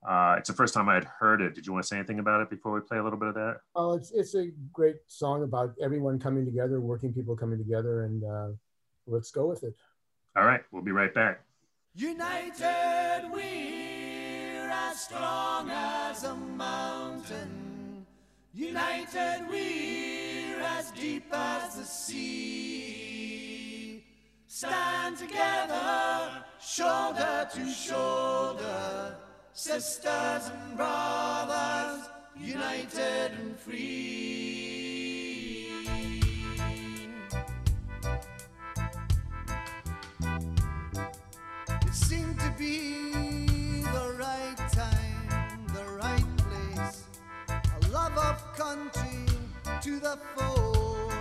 [0.08, 1.54] uh, it's the first time I had heard it.
[1.56, 3.36] Did you want to say anything about it before we play a little bit of
[3.36, 3.58] that?
[3.76, 8.24] Oh, it's, it's a great song about everyone coming together, working people coming together, and
[8.24, 8.50] uh,
[9.06, 9.76] let's go with it.
[10.36, 11.42] All right, we'll be right back.
[11.94, 18.06] United we're as strong as a mountain.
[18.54, 23.12] United we're as deep as the sea.
[24.48, 29.18] Stand together, shoulder to shoulder,
[29.54, 35.68] sisters and brothers, united and free.
[41.82, 47.04] It seemed to be the right time, the right place,
[47.50, 49.26] a love of country
[49.82, 51.12] to the fore.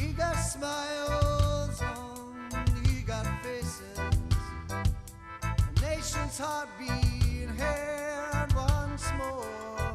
[0.00, 1.11] Eager smiles
[6.32, 9.92] nation's heartbeat heard once more.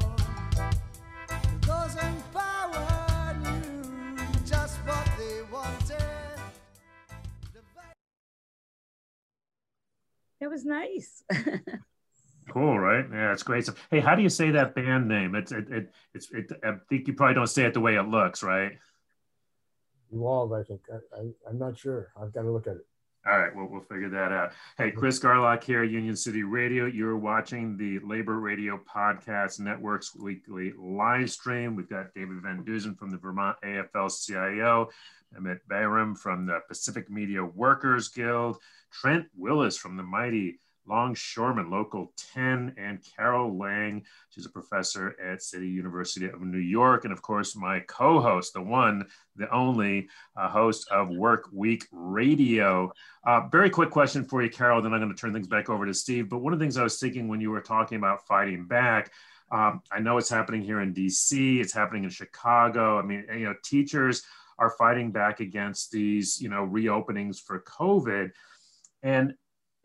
[1.61, 6.03] Those in power knew just what they wanted.
[10.39, 11.23] It was nice.
[12.49, 13.05] Cool, right?
[13.11, 13.65] Yeah, it's great.
[13.65, 15.35] So, hey, how do you say that band name?
[15.35, 18.03] It's it, it it's it, I think you probably don't say it the way it
[18.03, 18.71] looks, right?
[20.13, 20.79] Evolve, I think.
[20.89, 22.13] I, I am not sure.
[22.15, 22.85] I've got to look at it.
[23.29, 24.53] All right, well, we'll figure that out.
[24.77, 26.85] Hey, Chris Garlock here, Union City Radio.
[26.85, 31.75] You're watching the Labor Radio Podcast Network's weekly live stream.
[31.75, 34.87] We've got David Van Deusen from the Vermont AFL-CIO,
[35.35, 38.59] Mehmet Bayram from the Pacific Media Workers Guild,
[38.93, 44.03] Trent Willis from the mighty Longshoreman Local 10, and Carol Lang.
[44.29, 47.03] She's a professor at City University of New York.
[47.03, 51.85] And of course, my co host, the one, the only uh, host of Work Week
[51.91, 52.91] Radio.
[53.25, 55.85] Uh, very quick question for you, Carol, then I'm going to turn things back over
[55.85, 56.29] to Steve.
[56.29, 59.11] But one of the things I was thinking when you were talking about fighting back,
[59.51, 62.99] um, I know it's happening here in DC, it's happening in Chicago.
[62.99, 64.23] I mean, you know, teachers
[64.59, 68.31] are fighting back against these, you know, reopenings for COVID.
[69.03, 69.35] And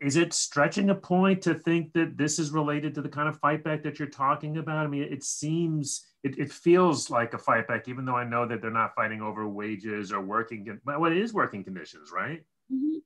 [0.03, 3.39] is it stretching a point to think that this is related to the kind of
[3.39, 4.85] fight back that you're talking about?
[4.85, 8.45] I mean, it seems, it, it feels like a fight back, even though I know
[8.45, 12.43] that they're not fighting over wages or working, but well, it is working conditions, right?
[12.71, 12.97] Mm-hmm.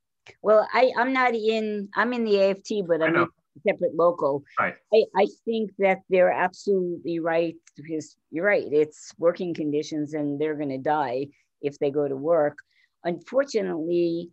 [0.42, 3.28] Well, I, I'm not in, I'm in the AFT, but I'm in
[3.66, 4.44] separate local.
[4.60, 4.76] Right.
[4.94, 8.68] I, I think that they're absolutely right because you're right.
[8.72, 11.28] It's working conditions and they're going to die
[11.62, 12.58] if they go to work.
[13.04, 14.32] Unfortunately,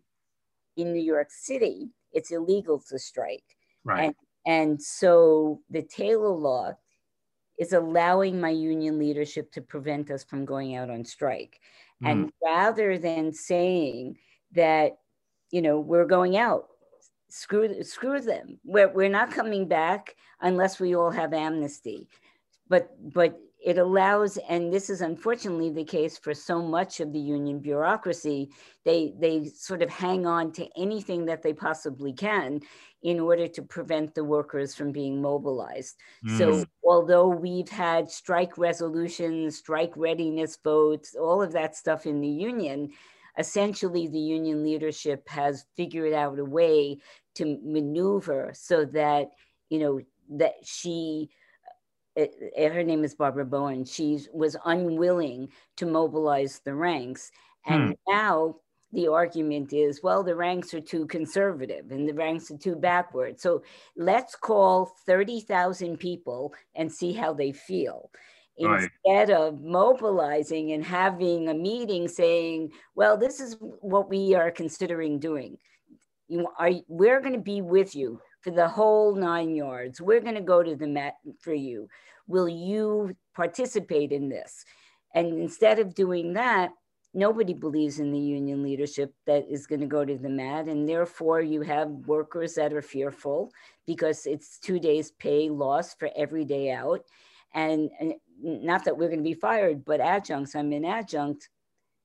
[0.77, 3.43] in New York City, it's illegal to strike.
[3.83, 4.05] Right.
[4.05, 4.15] And,
[4.47, 6.73] and so the Taylor law
[7.59, 11.59] is allowing my union leadership to prevent us from going out on strike.
[12.03, 12.11] Mm.
[12.11, 14.17] And rather than saying
[14.53, 14.97] that,
[15.51, 16.67] you know, we're going out,
[17.29, 18.59] screw, screw them.
[18.65, 22.07] We're, we're not coming back unless we all have amnesty.
[22.67, 27.19] But, but it allows, and this is unfortunately the case for so much of the
[27.19, 28.51] union bureaucracy,
[28.83, 32.61] they, they sort of hang on to anything that they possibly can
[33.01, 35.95] in order to prevent the workers from being mobilized.
[36.23, 36.37] Mm.
[36.37, 42.27] So although we've had strike resolutions, strike readiness votes, all of that stuff in the
[42.27, 42.91] union,
[43.39, 46.99] essentially the union leadership has figured out a way
[47.33, 49.31] to maneuver so that,
[49.69, 49.99] you know,
[50.29, 51.31] that she,
[52.17, 53.85] her name is Barbara Bowen.
[53.85, 57.31] She was unwilling to mobilize the ranks.
[57.65, 57.93] And hmm.
[58.07, 58.55] now
[58.93, 63.39] the argument is, well, the ranks are too conservative and the ranks are too backward.
[63.39, 63.63] So
[63.97, 68.09] let's call 30,000 people and see how they feel.
[68.59, 68.89] Right.
[69.05, 75.19] Instead of mobilizing and having a meeting saying, well, this is what we are considering
[75.19, 75.57] doing.
[76.29, 79.99] You are, we're going to be with you for the whole nine yards.
[79.99, 81.89] We're going to go to the mat for you.
[82.27, 84.63] Will you participate in this?
[85.15, 86.69] And instead of doing that,
[87.15, 90.67] nobody believes in the union leadership that is going to go to the mat.
[90.67, 93.51] And therefore, you have workers that are fearful
[93.87, 97.01] because it's two days' pay loss for every day out.
[97.55, 101.49] And, and not that we're going to be fired, but adjuncts, I'm an adjunct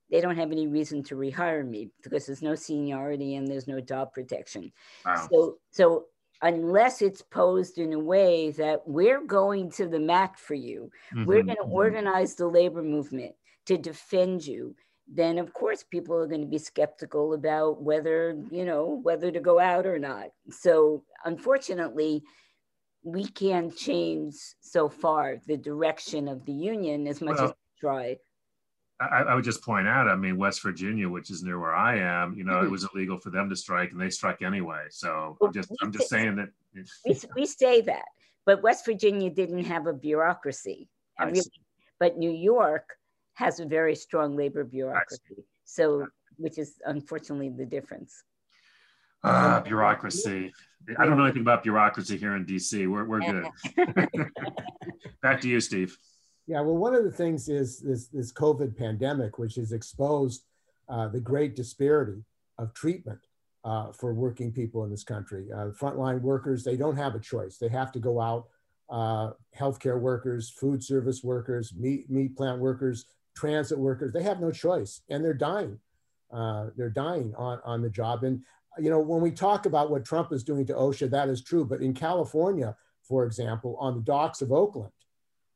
[0.09, 3.79] they don't have any reason to rehire me because there's no seniority and there's no
[3.79, 4.69] job protection.
[5.05, 5.29] Wow.
[5.31, 6.05] So, so
[6.41, 11.25] unless it's posed in a way that we're going to the mat for you, mm-hmm.
[11.25, 13.33] we're going to organize the labor movement
[13.65, 14.75] to defend you,
[15.07, 19.39] then of course people are going to be skeptical about whether, you know, whether to
[19.39, 20.27] go out or not.
[20.49, 22.23] So unfortunately,
[23.03, 27.79] we can change so far the direction of the union as much well, as we
[27.79, 28.17] try.
[29.01, 31.97] I, I, would just point out, I mean, West Virginia, which is near where I
[31.97, 32.67] am, you know, mm-hmm.
[32.67, 34.85] it was illegal for them to strike, and they struck anyway.
[34.89, 36.49] So well, I'm just, I'm just saying that.
[37.05, 38.05] We, we say that,
[38.45, 40.87] but West Virginia didn't have a bureaucracy,
[41.19, 41.41] really,
[41.99, 42.95] but New York
[43.33, 45.43] has a very strong labor bureaucracy.
[45.65, 48.23] So, which is unfortunately the difference.
[49.23, 50.51] Uh, bureaucracy.
[50.97, 52.87] I don't know anything about bureaucracy here in DC.
[52.87, 53.47] We're, we're good.
[55.21, 55.95] Back to you, Steve.
[56.47, 60.43] Yeah, well, one of the things is this, this COVID pandemic, which has exposed
[60.89, 62.23] uh, the great disparity
[62.57, 63.19] of treatment
[63.63, 65.47] uh, for working people in this country.
[65.53, 67.57] Uh, frontline workers, they don't have a choice.
[67.57, 68.47] They have to go out.
[68.89, 74.51] Uh, healthcare workers, food service workers, meat, meat plant workers, transit workers, they have no
[74.51, 75.79] choice and they're dying.
[76.31, 78.23] Uh, they're dying on, on the job.
[78.23, 78.41] And,
[78.77, 81.65] you know, when we talk about what Trump is doing to OSHA, that is true.
[81.65, 84.91] But in California, for example, on the docks of Oakland,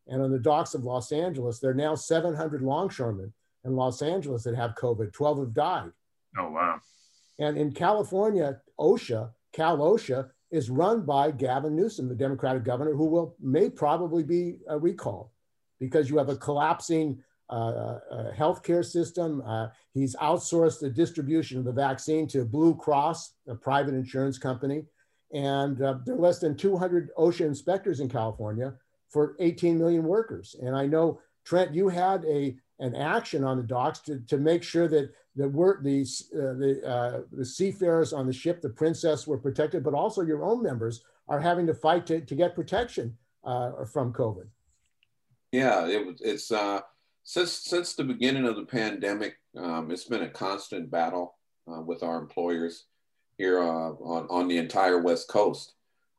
[0.07, 4.43] and on the docks of Los Angeles, there are now 700 longshoremen in Los Angeles
[4.43, 5.11] that have COVID.
[5.13, 5.91] 12 have died.
[6.37, 6.79] Oh, wow.
[7.39, 13.05] And in California, OSHA, Cal OSHA, is run by Gavin Newsom, the Democratic governor, who
[13.05, 15.29] will may probably be uh, recalled
[15.79, 19.41] because you have a collapsing uh, uh, healthcare system.
[19.45, 24.83] Uh, he's outsourced the distribution of the vaccine to Blue Cross, a private insurance company.
[25.33, 28.75] And uh, there are less than 200 OSHA inspectors in California
[29.15, 30.57] for 18 million workers.
[30.61, 34.61] And I know, Trent, you had a, an action on the docks to, to make
[34.61, 36.01] sure that the, work, the,
[36.33, 40.43] uh, the, uh, the seafarers on the ship, the Princess, were protected, but also your
[40.43, 44.47] own members are having to fight to, to get protection uh, from COVID.
[45.53, 46.81] Yeah, it, it's uh,
[47.23, 51.37] since since the beginning of the pandemic, um, it's been a constant battle
[51.71, 52.87] uh, with our employers
[53.37, 55.75] here uh, on on the entire West Coast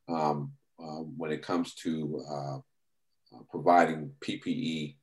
[0.08, 2.58] um, uh, when it comes to uh,
[3.50, 4.96] providing PPE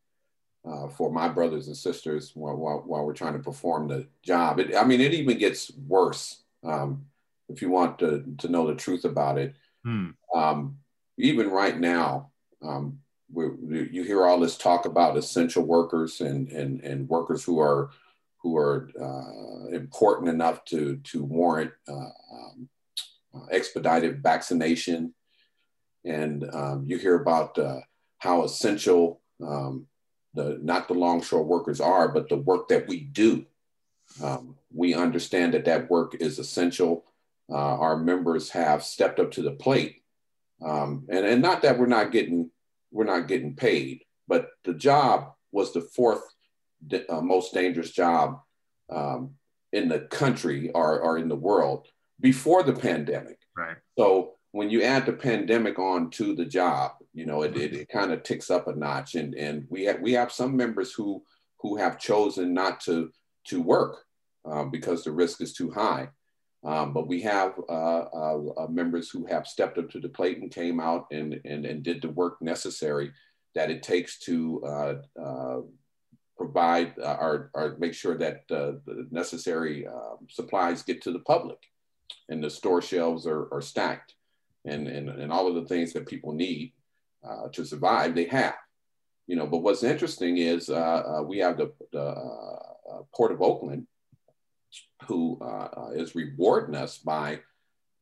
[0.65, 4.59] uh, for my brothers and sisters while, while, while, we're trying to perform the job.
[4.59, 7.05] It, I mean, it even gets worse um,
[7.49, 9.55] if you want to, to know the truth about it.
[9.83, 10.11] Hmm.
[10.33, 10.77] Um,
[11.17, 12.99] even right now, um,
[13.35, 17.89] you hear all this talk about essential workers and, and, and workers who are
[18.43, 22.69] who are uh, important enough to, to warrant uh, um,
[23.33, 25.13] uh, expedited vaccination.
[26.03, 27.79] And um, you hear about uh,
[28.23, 29.85] how essential um,
[30.33, 33.45] the not the longshore workers are, but the work that we do.
[34.23, 37.03] Um, we understand that that work is essential.
[37.51, 40.03] Uh, our members have stepped up to the plate,
[40.65, 42.49] um, and and not that we're not getting
[42.91, 46.23] we're not getting paid, but the job was the fourth
[47.09, 48.39] uh, most dangerous job
[48.89, 49.31] um,
[49.73, 51.87] in the country or, or in the world
[52.21, 53.39] before the pandemic.
[53.57, 53.77] Right.
[53.97, 57.89] So when you add the pandemic on to the job, you know, it, it, it
[57.89, 59.15] kind of ticks up a notch.
[59.15, 61.23] And, and we, have, we have some members who,
[61.59, 63.11] who have chosen not to,
[63.47, 64.05] to work
[64.45, 66.09] um, because the risk is too high.
[66.63, 70.37] Um, but we have uh, uh, uh, members who have stepped up to the plate
[70.37, 73.11] and came out and, and, and did the work necessary
[73.55, 75.61] that it takes to uh, uh,
[76.37, 78.79] provide uh, or, or, make sure that the
[79.09, 81.57] necessary um, supplies get to the public
[82.29, 84.13] and the store shelves are, are stacked
[84.65, 86.73] and, and, and all of the things that people need
[87.23, 88.55] uh, to survive, they have.
[89.27, 90.73] You know, but what's interesting is uh,
[91.19, 93.87] uh, we have the, the uh, Port of Oakland
[95.07, 95.39] who
[95.93, 97.39] is rewarding us by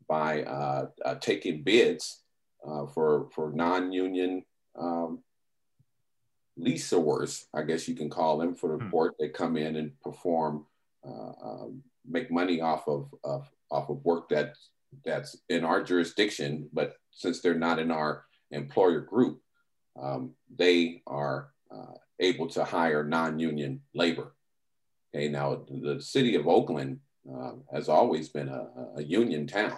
[0.08, 0.88] by
[1.20, 2.22] taking bids
[2.94, 4.44] for for non-union
[4.80, 5.20] um,
[6.60, 8.90] leasers, I guess you can call them, for the hmm.
[8.90, 9.16] port.
[9.20, 10.66] They come in and perform,
[11.06, 14.56] uh, um, make money off of, of off of work that
[15.06, 19.42] that's in our jurisdiction, but since they're not in our employer group,
[20.02, 24.36] um, they are uh, able to hire non-union labor.
[25.14, 28.68] Okay, now the city of Oakland uh, has always been a,
[28.98, 29.78] a, union town.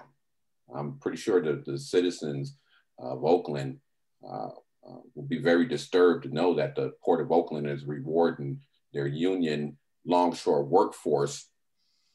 [0.73, 2.55] I'm pretty sure that the citizens
[2.99, 3.79] of Oakland
[4.23, 4.49] uh,
[4.87, 8.59] uh, will be very disturbed to know that the Port of Oakland is rewarding
[8.93, 11.49] their union longshore workforce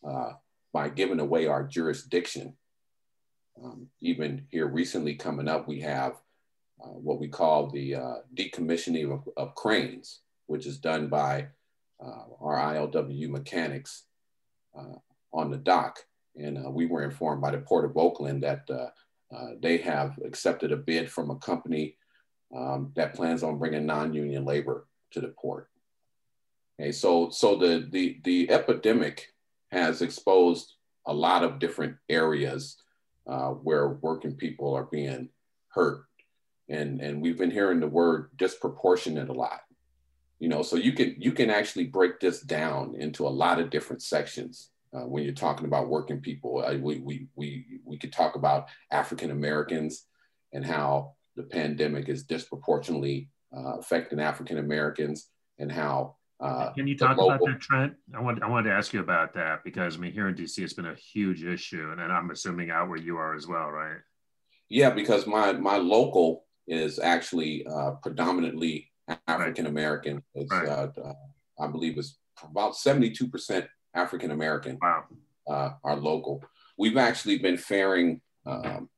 [0.09, 0.33] uh,
[0.73, 2.57] by giving away our jurisdiction.
[3.63, 6.13] Um, even here recently coming up, we have
[6.83, 11.47] uh, what we call the uh, decommissioning of, of, cranes, which is done by
[12.01, 14.05] uh, our ILWU mechanics
[14.79, 14.95] uh,
[15.33, 16.05] on the dock.
[16.37, 18.69] And we were informed by the Port of Oakland that
[19.61, 21.97] they have accepted a bid from a company
[22.57, 25.69] um, that plans on bringing non-union labor to the port.
[26.81, 29.33] Okay, so so the the the epidemic
[29.73, 30.75] has exposed
[31.07, 32.77] a lot of different areas
[33.29, 35.29] uh, where working people are being
[35.69, 36.05] hurt,
[36.69, 39.61] and and we've been hearing the word disproportionate a lot.
[40.39, 43.71] You know, so you can you can actually break this down into a lot of
[43.71, 44.71] different sections.
[44.95, 48.69] Uh, when you're talking about working people, uh, we, we, we, we could talk about
[48.91, 50.07] African Americans
[50.55, 56.17] and how the pandemic is disproportionately uh, affecting African Americans and how.
[56.41, 57.35] Uh, Can you talk global...
[57.35, 57.95] about that, Trent?
[58.15, 60.59] I want I wanted to ask you about that because I mean here in DC
[60.59, 63.99] it's been a huge issue, and I'm assuming out where you are as well, right?
[64.69, 68.91] Yeah, because my my local is actually uh, predominantly
[69.27, 70.15] African American.
[70.15, 70.23] Right.
[70.35, 70.69] It's right.
[70.69, 71.13] Uh, uh,
[71.61, 74.79] I believe it's about 72 percent African American.
[74.81, 75.05] Wow.
[75.49, 76.45] Uh, our local.
[76.77, 78.89] We've actually been faring, um,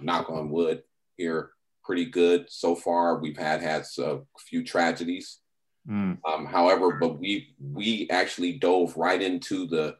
[0.00, 0.82] knock on wood,
[1.16, 1.50] here
[1.82, 3.18] pretty good so far.
[3.18, 5.38] We've had had a few tragedies.
[5.88, 6.18] Mm.
[6.26, 9.96] Um, however, but we we actually dove right into the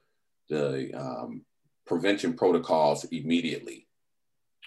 [0.49, 1.43] the um,
[1.87, 3.87] prevention protocols immediately,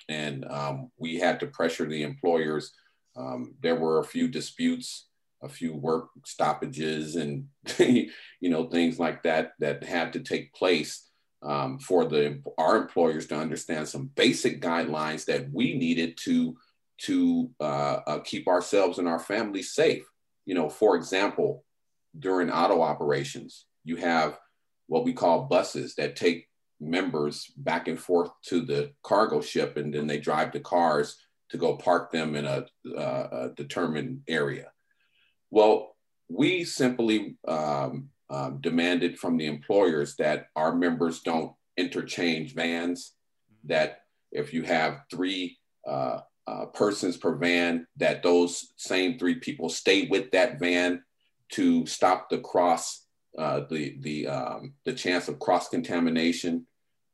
[0.10, 2.74] and um, we had to pressure the employers.
[3.16, 5.08] Um, there were a few disputes,
[5.44, 7.48] a few work stoppages, and
[7.78, 8.10] you
[8.42, 11.08] know things like that that had to take place
[11.44, 16.56] um, for the our employers to understand some basic guidelines that we needed to
[16.98, 20.04] to uh, uh, keep ourselves and our families safe.
[20.46, 21.64] You know, for example,
[22.18, 24.38] during auto operations, you have
[24.88, 26.48] what we call buses that take
[26.80, 31.18] members back and forth to the cargo ship, and then they drive the cars
[31.50, 32.66] to go park them in a,
[32.98, 34.72] uh, a determined area.
[35.52, 35.96] Well,
[36.30, 43.14] we simply um, um, demanded from the employers that our members don't interchange vans,
[43.66, 44.00] that
[44.32, 46.22] if you have three uh,
[46.52, 51.02] uh, persons per van, that those same three people stay with that van
[51.50, 53.06] to stop the cross,
[53.38, 56.66] uh, the the um, the chance of cross contamination.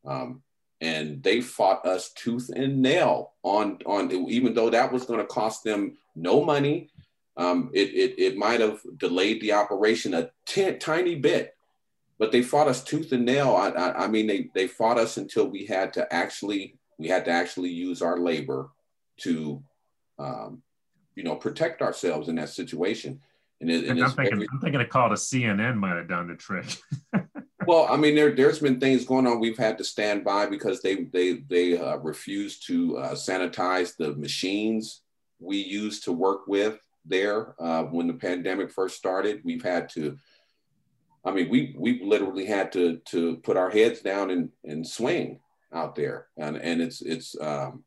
[0.06, 0.42] Um,
[0.80, 5.26] and they fought us tooth and nail on on even though that was going to
[5.26, 6.90] cost them no money.
[7.36, 11.56] Um, it, it, it might have delayed the operation a t- tiny bit,
[12.18, 13.56] but they fought us tooth and nail.
[13.56, 17.26] I, I, I mean, they, they fought us until we had to actually we had
[17.26, 18.72] to actually use our labor
[19.18, 19.64] to,
[20.20, 20.62] um,
[21.16, 23.20] you know, protect ourselves in that situation.
[23.60, 26.28] And, it, and I'm, thinking, every, I'm thinking a call to CNN might have done
[26.28, 26.78] the trick.
[27.68, 29.40] well, I mean, there, there's been things going on.
[29.40, 34.16] We've had to stand by because they they they uh, refuse to uh, sanitize the
[34.16, 35.02] machines
[35.40, 39.42] we use to work with there uh, when the pandemic first started.
[39.44, 40.18] We've had to.
[41.26, 45.40] I mean, we we literally had to to put our heads down and and swing
[45.74, 47.84] out there, and and it's it's um,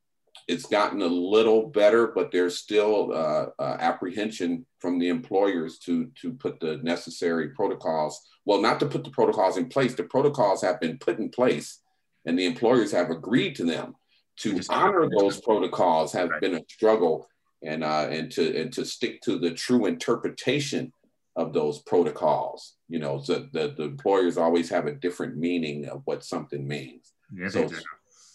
[0.51, 6.11] it's gotten a little better, but there's still uh, uh, apprehension from the employers to
[6.21, 8.21] to put the necessary protocols.
[8.45, 9.95] Well, not to put the protocols in place.
[9.95, 11.81] The protocols have been put in place,
[12.27, 13.95] and the employers have agreed to them.
[14.41, 17.29] To honor those protocols have been a struggle,
[17.63, 20.93] and uh, and to and to stick to the true interpretation
[21.37, 22.75] of those protocols.
[22.89, 27.13] You know, so the, the employers always have a different meaning of what something means.
[27.33, 27.69] Yes, so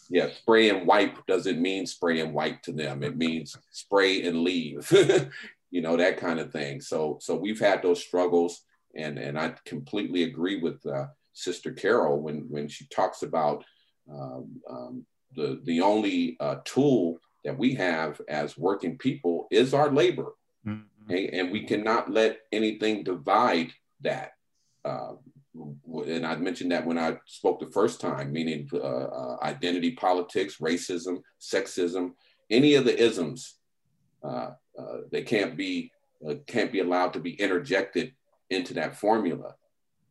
[0.09, 3.03] yeah, spray and wipe doesn't mean spray and wipe to them.
[3.03, 4.91] It means spray and leave.
[5.71, 6.79] you know, that kind of thing.
[6.79, 8.63] So, so we've had those struggles,
[8.95, 13.63] and and I completely agree with uh, Sister Carol when when she talks about
[14.11, 19.91] um, um, the the only uh, tool that we have as working people is our
[19.91, 20.33] labor,
[20.65, 21.11] mm-hmm.
[21.11, 21.27] okay?
[21.37, 24.31] and we cannot let anything divide that.
[24.83, 25.13] Uh,
[26.07, 30.57] and I mentioned that when I spoke the first time, meaning uh, uh, identity politics,
[30.57, 32.11] racism, sexism,
[32.49, 33.55] any of the isms,
[34.23, 35.91] uh, uh they can't be
[36.27, 38.13] uh, can't be allowed to be interjected
[38.49, 39.55] into that formula,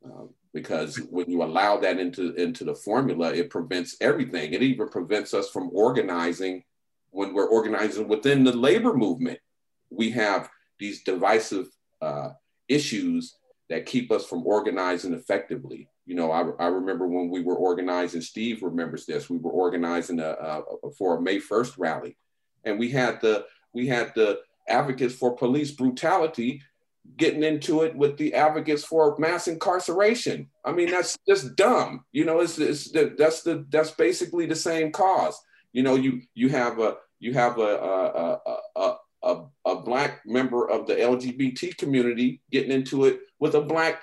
[0.04, 4.52] uh, because when you allow that into into the formula, it prevents everything.
[4.52, 6.64] It even prevents us from organizing
[7.10, 9.38] when we're organizing within the labor movement.
[9.90, 11.66] We have these divisive
[12.68, 13.36] issues
[13.70, 15.88] that keep us from organizing effectively.
[16.06, 20.20] You know, I, I remember when we were organizing, Steve remembers this, we were organizing
[20.20, 22.16] a, a, a, for a May 1st rally.
[22.64, 26.62] And we had the we had the advocates for police brutality
[27.16, 30.48] getting into it with the advocates for mass incarceration.
[30.64, 32.04] I mean, that's just dumb.
[32.12, 35.38] You know, it's, it's that's the that's basically the same cause.
[35.72, 40.20] You know, you you have a you have a a, a, a, a, a black
[40.26, 44.00] member of the LGBT community getting into it with a black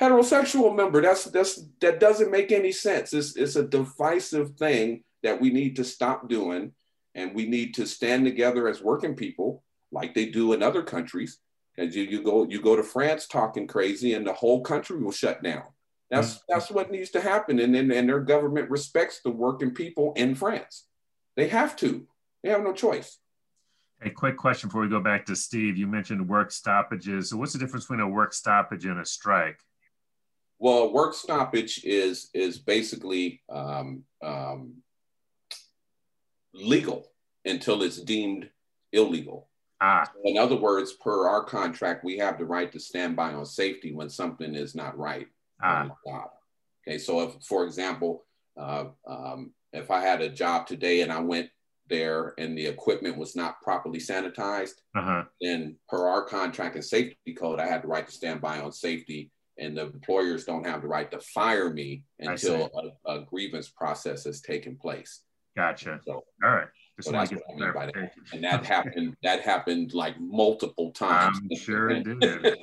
[0.00, 1.02] heterosexual member.
[1.02, 3.12] That's that's that doesn't make any sense.
[3.12, 6.70] It's it's a divisive thing that we need to stop doing,
[7.16, 11.40] and we need to stand together as working people, like they do in other countries.
[11.76, 15.10] And you, you go you go to France talking crazy, and the whole country will
[15.10, 15.64] shut down.
[16.08, 16.44] That's mm-hmm.
[16.48, 20.36] that's what needs to happen, and then and their government respects the working people in
[20.36, 20.86] France.
[21.34, 22.06] They have to.
[22.44, 23.18] They have no choice.
[24.02, 25.78] A quick question before we go back to Steve.
[25.78, 27.30] You mentioned work stoppages.
[27.30, 29.58] So what's the difference between a work stoppage and a strike?
[30.58, 34.74] Well, work stoppage is is basically um, um,
[36.52, 37.10] legal
[37.44, 38.48] until it's deemed
[38.92, 39.48] illegal.
[39.80, 40.10] Ah.
[40.24, 43.92] In other words, per our contract, we have the right to stand by on safety
[43.92, 45.26] when something is not right
[45.62, 45.80] ah.
[45.80, 46.30] on the job.
[46.86, 48.24] Okay, so if, for example,
[48.58, 51.50] uh, um, if I had a job today and I went
[51.88, 55.24] there and the equipment was not properly sanitized, uh-huh.
[55.40, 58.72] then per our contract and safety code, I had the right to stand by on
[58.72, 62.70] safety, and the employers don't have the right to fire me until
[63.06, 65.22] a, a, grievance process has taken place.
[65.56, 66.00] Gotcha.
[66.04, 66.68] So, all right.
[67.00, 68.12] so that's what I mean by that.
[68.32, 69.16] And that happened.
[69.22, 71.38] That happened like multiple times.
[71.42, 72.20] I'm sure it did.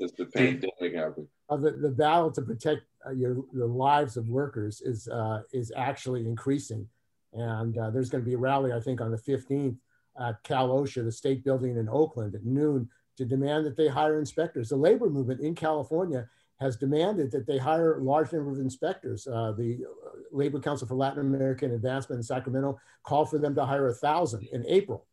[0.00, 1.28] Since the pandemic happened.
[1.50, 5.70] Uh, the, the battle to protect uh, your the lives of workers is uh, is
[5.76, 6.88] actually increasing.
[7.32, 9.76] And uh, there's going to be a rally, I think, on the 15th
[10.20, 14.18] at Cal OSHA, the state building in Oakland at noon, to demand that they hire
[14.18, 14.68] inspectors.
[14.68, 16.28] The labor movement in California
[16.60, 19.26] has demanded that they hire a large number of inspectors.
[19.26, 23.64] Uh, the uh, Labor Council for Latin American Advancement in Sacramento called for them to
[23.64, 25.06] hire a thousand in April,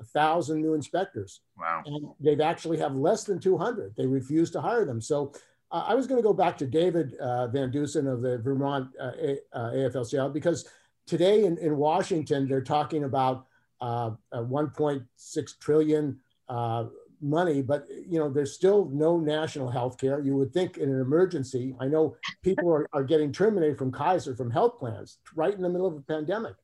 [0.00, 1.40] a thousand new inspectors.
[1.58, 1.82] Wow.
[1.86, 3.94] And they've actually have less than 200.
[3.96, 5.00] They refuse to hire them.
[5.00, 5.32] So
[5.70, 8.90] uh, I was going to go back to David uh, Van Deusen of the Vermont
[9.00, 9.12] uh,
[9.54, 10.68] AFL-CIO because
[11.06, 13.46] today in, in Washington, they're talking about
[13.80, 16.86] uh, 1.6 trillion uh,
[17.20, 20.20] money, but you know there's still no national health care.
[20.20, 24.34] You would think in an emergency, I know people are, are getting terminated from Kaiser
[24.34, 26.54] from health plans right in the middle of a pandemic.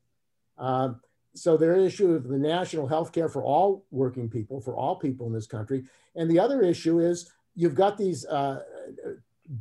[0.57, 0.93] Uh,
[1.35, 4.95] so there is issue of the national health care for all working people, for all
[4.95, 5.85] people in this country.
[6.15, 8.63] And the other issue is you've got these uh,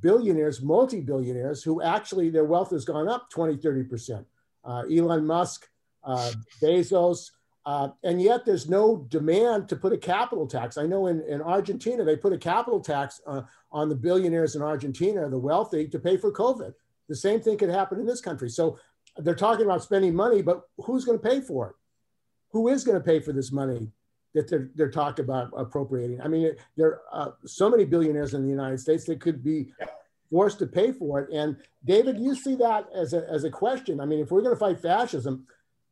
[0.00, 4.26] billionaires, multi-billionaires who actually their wealth has gone up 20, 30 percent
[4.90, 5.68] Elon Musk,
[6.04, 7.30] uh, Bezos,
[7.66, 10.78] uh, and yet there's no demand to put a capital tax.
[10.78, 14.62] I know in, in Argentina, they put a capital tax uh, on the billionaires in
[14.62, 16.72] Argentina, the wealthy, to pay for COVID.
[17.08, 18.48] The same thing could happen in this country.
[18.48, 18.78] So
[19.18, 21.74] they're talking about spending money, but who's going to pay for it?
[22.52, 23.88] Who is going to pay for this money
[24.34, 26.22] that they're, they're talking about appropriating?
[26.22, 29.72] I mean, there are uh, so many billionaires in the United States that could be
[30.30, 31.30] forced to pay for it.
[31.32, 34.00] And David, you see that as a, as a question.
[34.00, 35.46] I mean, if we're going to fight fascism,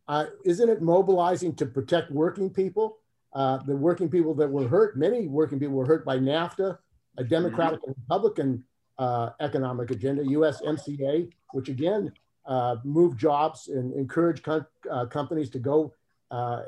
[0.09, 2.99] uh, isn't it mobilizing to protect working people?
[3.35, 6.79] Uh, the working people that were hurt, many working people were hurt by NAFTA,
[7.19, 8.65] a Democratic and Republican
[8.99, 12.13] uh, economic agenda, USMCA, which again
[12.47, 15.93] uh, moved jobs and encouraged com- uh, companies to go
[16.31, 16.63] uh,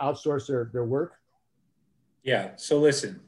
[0.00, 1.14] outsource their, their work.
[2.22, 2.50] Yeah.
[2.56, 3.20] So listen,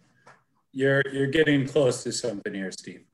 [0.73, 3.05] you're you're getting close to something here, Steve.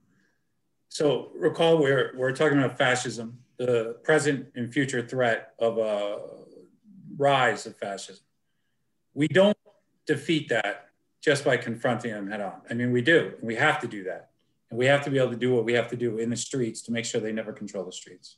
[0.95, 6.21] So recall we're, we're talking about fascism, the present and future threat of a
[7.17, 8.25] rise of fascism.
[9.13, 9.59] We don't
[10.07, 10.91] defeat that
[11.21, 12.61] just by confronting them head on.
[12.71, 14.31] I mean, we do, and we have to do that.
[14.71, 16.37] And we have to be able to do what we have to do in the
[16.37, 18.37] streets to make sure they never control the streets.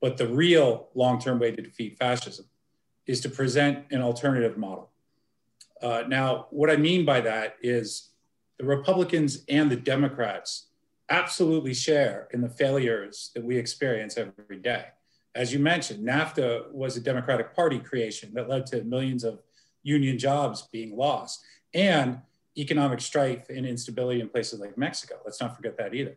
[0.00, 2.46] But the real long term way to defeat fascism
[3.06, 4.90] is to present an alternative model.
[5.80, 8.08] Uh, now, what I mean by that is
[8.58, 10.70] the Republicans and the Democrats
[11.10, 14.86] absolutely share in the failures that we experience every day.
[15.34, 19.40] As you mentioned, NAFTA was a Democratic Party creation that led to millions of
[19.82, 21.44] union jobs being lost
[21.74, 22.20] and
[22.56, 25.16] economic strife and instability in places like Mexico.
[25.24, 26.16] Let's not forget that either.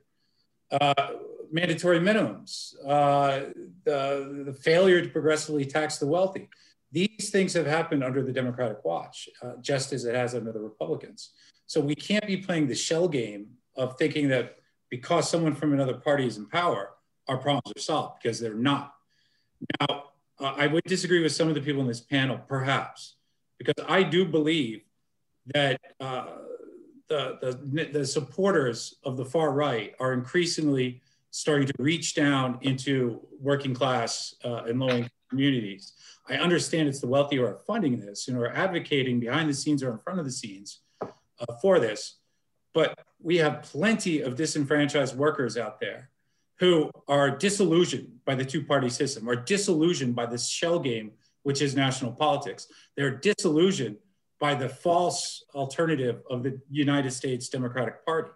[0.69, 1.13] Uh,
[1.51, 3.51] mandatory minimums, uh,
[3.85, 6.49] the, the failure to progressively tax the wealthy.
[6.91, 10.59] These things have happened under the Democratic watch, uh, just as it has under the
[10.59, 11.31] Republicans.
[11.65, 14.57] So we can't be playing the shell game of thinking that
[14.89, 16.91] because someone from another party is in power,
[17.27, 18.93] our problems are solved because they're not.
[19.79, 20.03] Now,
[20.39, 23.15] uh, I would disagree with some of the people in this panel, perhaps,
[23.57, 24.83] because I do believe
[25.53, 26.25] that uh,
[27.09, 33.19] the, the, the supporters of the far right are increasingly starting to reach down into
[33.39, 35.93] working class uh, and low income communities.
[36.29, 39.83] I understand it's the wealthy who are funding this and are advocating behind the scenes
[39.83, 41.07] or in front of the scenes uh,
[41.61, 42.17] for this.
[42.73, 46.09] But we have plenty of disenfranchised workers out there
[46.59, 51.11] who are disillusioned by the two party system, are disillusioned by this shell game,
[51.43, 52.67] which is national politics.
[52.95, 53.97] They're disillusioned
[54.39, 58.31] by the false alternative of the United States Democratic Party.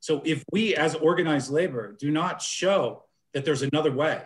[0.00, 3.04] So if we as organized labor do not show
[3.34, 4.22] that there's another way,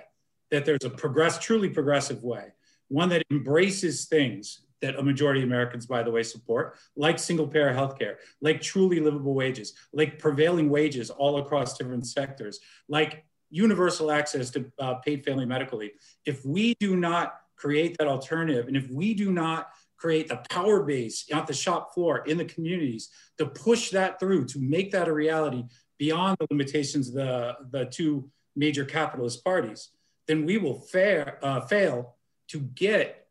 [0.50, 2.52] that there's a progress, truly progressive way,
[2.88, 7.46] one that embraces things that a majority of Americans, by the way, support, like single
[7.46, 14.10] payer healthcare, like truly livable wages, like prevailing wages all across different sectors, like universal
[14.10, 15.92] access to uh, paid family medical leave.
[16.26, 20.82] If we do not create that alternative, and if we do not create the power
[20.82, 25.06] base at the shop floor in the communities to push that through, to make that
[25.06, 25.64] a reality
[25.96, 29.90] beyond the limitations of the, the two major capitalist parties,
[30.26, 32.16] then we will uh, fail
[32.48, 33.21] to get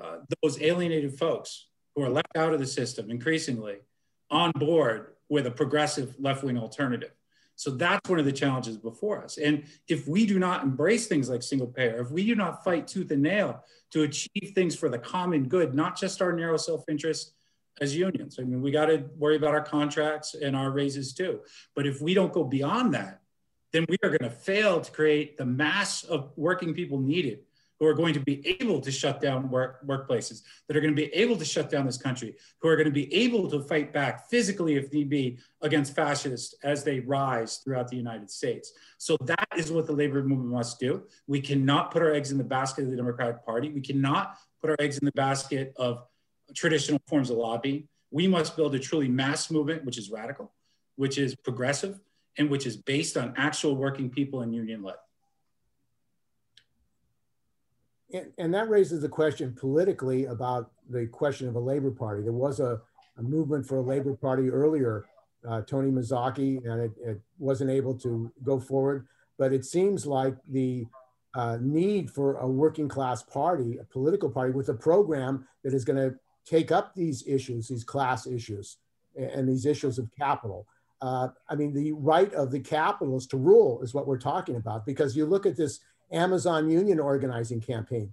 [0.00, 3.76] uh, those alienated folks who are left out of the system increasingly
[4.30, 7.12] on board with a progressive left-wing alternative.
[7.56, 9.38] So that's one of the challenges before us.
[9.38, 12.88] And if we do not embrace things like single payer, if we do not fight
[12.88, 17.32] tooth and nail to achieve things for the common good, not just our narrow self-interest
[17.80, 18.38] as unions.
[18.38, 21.40] I mean, we got to worry about our contracts and our raises too.
[21.74, 23.20] But if we don't go beyond that,
[23.72, 27.40] then we are going to fail to create the mass of working people needed
[27.80, 31.00] who are going to be able to shut down work, workplaces, that are going to
[31.00, 33.92] be able to shut down this country, who are going to be able to fight
[33.92, 38.72] back physically, if need be, against fascists as they rise throughout the United States.
[38.98, 41.02] So that is what the labor movement must do.
[41.26, 43.70] We cannot put our eggs in the basket of the Democratic Party.
[43.70, 46.04] We cannot put our eggs in the basket of
[46.54, 47.88] traditional forms of lobbying.
[48.10, 50.52] We must build a truly mass movement, which is radical,
[50.96, 51.98] which is progressive,
[52.38, 54.96] and which is based on actual working people and union led
[58.12, 62.22] and, and that raises the question politically about the question of a labor party.
[62.22, 62.80] There was a,
[63.16, 65.04] a movement for a labor party earlier,
[65.48, 69.06] uh, Tony Mazzocchi, and it, it, wasn't able to go forward.
[69.38, 70.86] But it seems like the
[71.34, 75.84] uh, need for a working class party, a political party with a program that is
[75.84, 78.76] going to take up these issues, these class issues,
[79.16, 80.66] and, and these issues of capital.
[81.02, 84.86] Uh, I mean, the right of the capitalists to rule is what we're talking about
[84.86, 85.80] because you look at this
[86.12, 88.12] Amazon union organizing campaign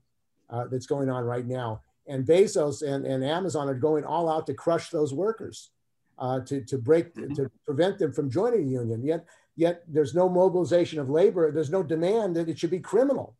[0.49, 1.81] uh, that's going on right now.
[2.07, 5.69] And Bezos and, and Amazon are going all out to crush those workers,
[6.17, 7.33] uh, to, to break, mm-hmm.
[7.35, 9.03] to prevent them from joining a union.
[9.03, 9.25] Yet,
[9.55, 11.51] yet there's no mobilization of labor.
[11.51, 13.35] There's no demand that it should be criminal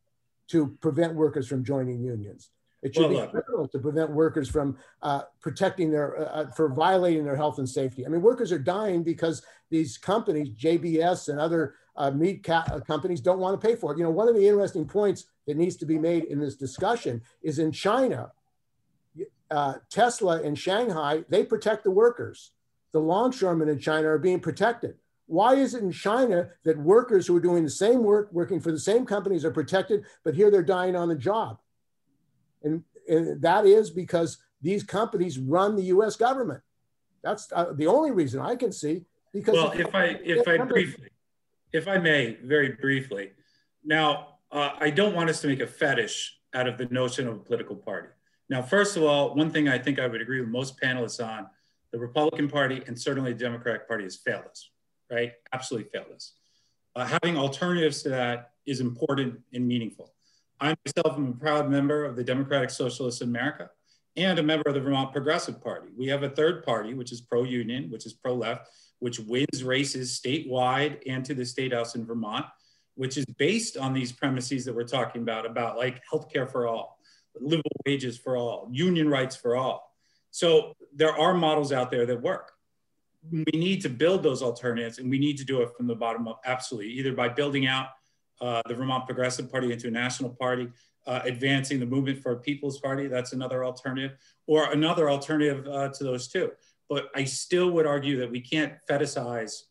[0.50, 2.50] to prevent workers from joining unions.
[2.82, 6.70] It should well, be criminal to prevent workers from uh, protecting their, uh, uh, for
[6.70, 8.06] violating their health and safety.
[8.06, 13.22] I mean, workers are dying because these companies, JBS and other uh, meat uh, companies
[13.22, 13.98] don't want to pay for it.
[13.98, 17.22] You know, one of the interesting points that needs to be made in this discussion
[17.42, 18.32] is in China,
[19.50, 22.52] uh, Tesla in Shanghai, they protect the workers.
[22.94, 24.96] The longshoremen in China are being protected.
[25.28, 28.72] Why is it in China that workers who are doing the same work, working for
[28.72, 31.60] the same companies, are protected, but here they're dying on the job?
[32.64, 36.16] And, and that is because these companies run the U.S.
[36.16, 36.62] government.
[37.24, 39.06] That's uh, the only reason I can see.
[39.32, 41.08] Because well, if I if I briefly
[41.74, 43.32] if I may, very briefly.
[43.84, 47.36] Now, uh, I don't want us to make a fetish out of the notion of
[47.36, 48.10] a political party.
[48.50, 51.48] Now, first of all, one thing I think I would agree with most panelists on
[51.92, 54.70] the Republican Party and certainly the Democratic Party has failed us,
[55.10, 55.32] right?
[55.54, 56.34] Absolutely failed us.
[56.96, 60.14] Uh, having alternatives to that is important and meaningful.
[60.60, 63.70] I myself am a proud member of the Democratic Socialists in America
[64.18, 65.88] and a member of the Vermont Progressive Party.
[65.98, 68.68] We have a third party, which is pro union, which is pro left,
[69.02, 72.46] which wins races statewide and to the state house in Vermont,
[72.94, 77.00] which is based on these premises that we're talking about, about like healthcare for all,
[77.40, 79.92] livable wages for all, union rights for all.
[80.30, 82.52] So there are models out there that work.
[83.32, 86.28] We need to build those alternatives and we need to do it from the bottom
[86.28, 87.88] up, absolutely, either by building out
[88.40, 90.70] uh, the Vermont Progressive Party into a national party,
[91.08, 95.90] uh, advancing the movement for a People's Party, that's another alternative, or another alternative uh,
[95.90, 96.52] to those two.
[96.92, 99.62] But I still would argue that we can't fetishize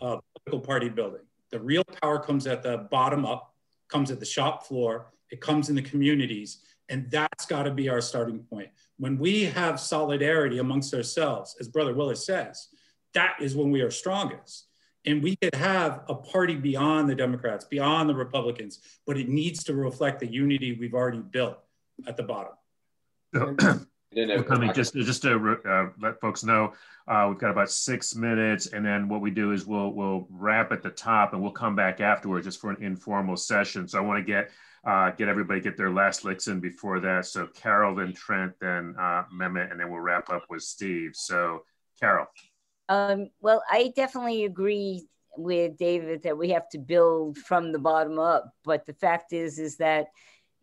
[0.00, 1.20] uh, political party building.
[1.50, 3.54] The real power comes at the bottom up,
[3.90, 7.90] comes at the shop floor, it comes in the communities, and that's got to be
[7.90, 8.70] our starting point.
[8.96, 12.68] When we have solidarity amongst ourselves, as Brother Willis says,
[13.12, 14.68] that is when we are strongest.
[15.04, 19.64] And we could have a party beyond the Democrats, beyond the Republicans, but it needs
[19.64, 21.58] to reflect the unity we've already built
[22.06, 22.54] at the bottom.
[24.12, 26.72] So, coming just just to uh, let folks know,
[27.06, 30.72] uh, we've got about six minutes, and then what we do is we'll we'll wrap
[30.72, 33.86] at the top, and we'll come back afterwards just for an informal session.
[33.86, 34.50] So I want to get
[34.84, 37.26] uh, get everybody get their last licks in before that.
[37.26, 41.12] So Carol, then Trent, then uh, Mehmet, and then we'll wrap up with Steve.
[41.14, 41.62] So
[42.00, 42.26] Carol.
[42.88, 45.06] Um, well, I definitely agree
[45.36, 48.52] with David that we have to build from the bottom up.
[48.64, 50.08] But the fact is, is that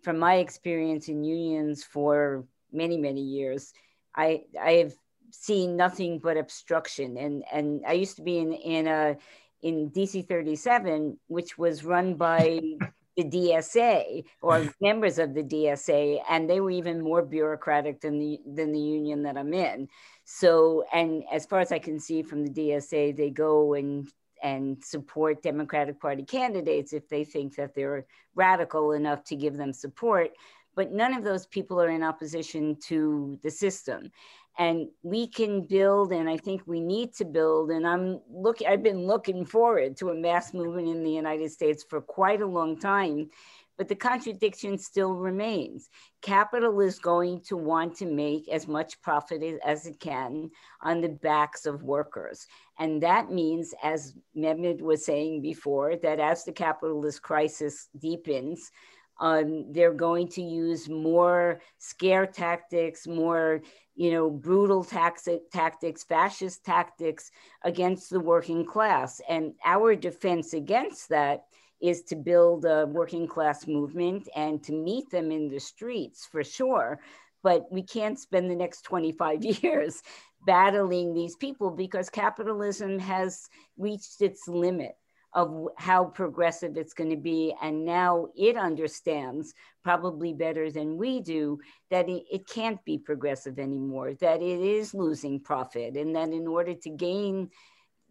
[0.03, 3.73] from my experience in unions for many, many years,
[4.15, 4.93] I I have
[5.31, 7.17] seen nothing but obstruction.
[7.17, 9.17] And and I used to be in in a
[9.61, 12.59] in DC 37, which was run by
[13.17, 18.39] the DSA or members of the DSA, and they were even more bureaucratic than the
[18.45, 19.87] than the union that I'm in.
[20.23, 24.07] So, and as far as I can see from the DSA, they go and
[24.43, 28.05] and support Democratic Party candidates if they think that they're
[28.35, 30.31] radical enough to give them support.
[30.77, 34.09] But none of those people are in opposition to the system.
[34.57, 37.69] And we can build, and I think we need to build.
[37.71, 41.83] And I'm looking, I've been looking forward to a mass movement in the United States
[41.87, 43.29] for quite a long time
[43.77, 45.89] but the contradiction still remains.
[46.21, 50.49] Capital is going to want to make as much profit as it can
[50.81, 52.47] on the backs of workers.
[52.79, 58.71] And that means, as Mehmet was saying before, that as the capitalist crisis deepens,
[59.19, 63.61] um, they're going to use more scare tactics, more
[63.97, 67.31] you know, brutal tax- tactics, fascist tactics
[67.63, 69.19] against the working class.
[69.27, 71.45] And our defense against that
[71.81, 76.43] is to build a working class movement and to meet them in the streets for
[76.43, 76.99] sure.
[77.41, 80.03] But we can't spend the next 25 years
[80.45, 84.95] battling these people because capitalism has reached its limit
[85.37, 87.53] of how progressive it's going to be.
[87.61, 91.59] And now it understands, probably better than we do,
[91.91, 96.73] that it, can't be progressive anymore, that it is losing profit, and that in order
[96.73, 97.51] to gain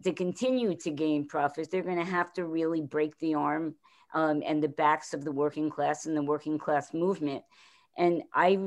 [0.05, 3.74] to continue to gain profits, they're going to have to really break the arm
[4.14, 7.43] um, and the backs of the working class and the working class movement.
[7.99, 8.59] And I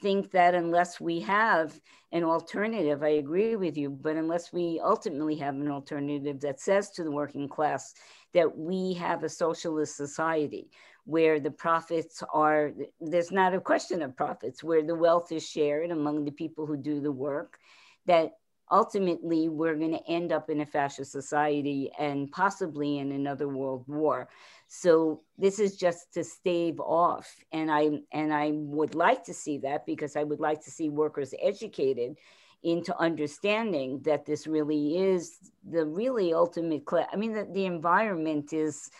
[0.00, 1.78] think that unless we have
[2.12, 6.90] an alternative, I agree with you, but unless we ultimately have an alternative that says
[6.92, 7.94] to the working class
[8.32, 10.70] that we have a socialist society
[11.04, 15.90] where the profits are, there's not a question of profits, where the wealth is shared
[15.90, 17.58] among the people who do the work,
[18.06, 18.32] that
[18.70, 23.84] ultimately we're going to end up in a fascist society and possibly in another world
[23.86, 24.28] war
[24.68, 27.34] so this is just to stave off.
[27.52, 30.88] And i and i would like to see that because i would like to see
[30.88, 32.16] workers educated
[32.62, 35.38] into understanding that this really is
[35.70, 38.90] the really ultimate class i mean the, the environment is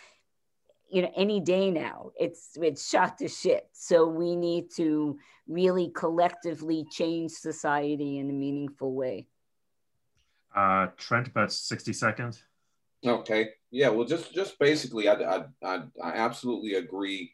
[0.89, 3.69] you know any day now it's it's shot to shit.
[3.73, 9.27] So we need to really collectively change society in a meaningful way.
[10.55, 12.43] Uh, Trent, about 60 seconds.
[13.07, 13.51] Okay.
[13.71, 13.91] Yeah.
[13.91, 17.33] Well, just just basically, I I, I, I absolutely agree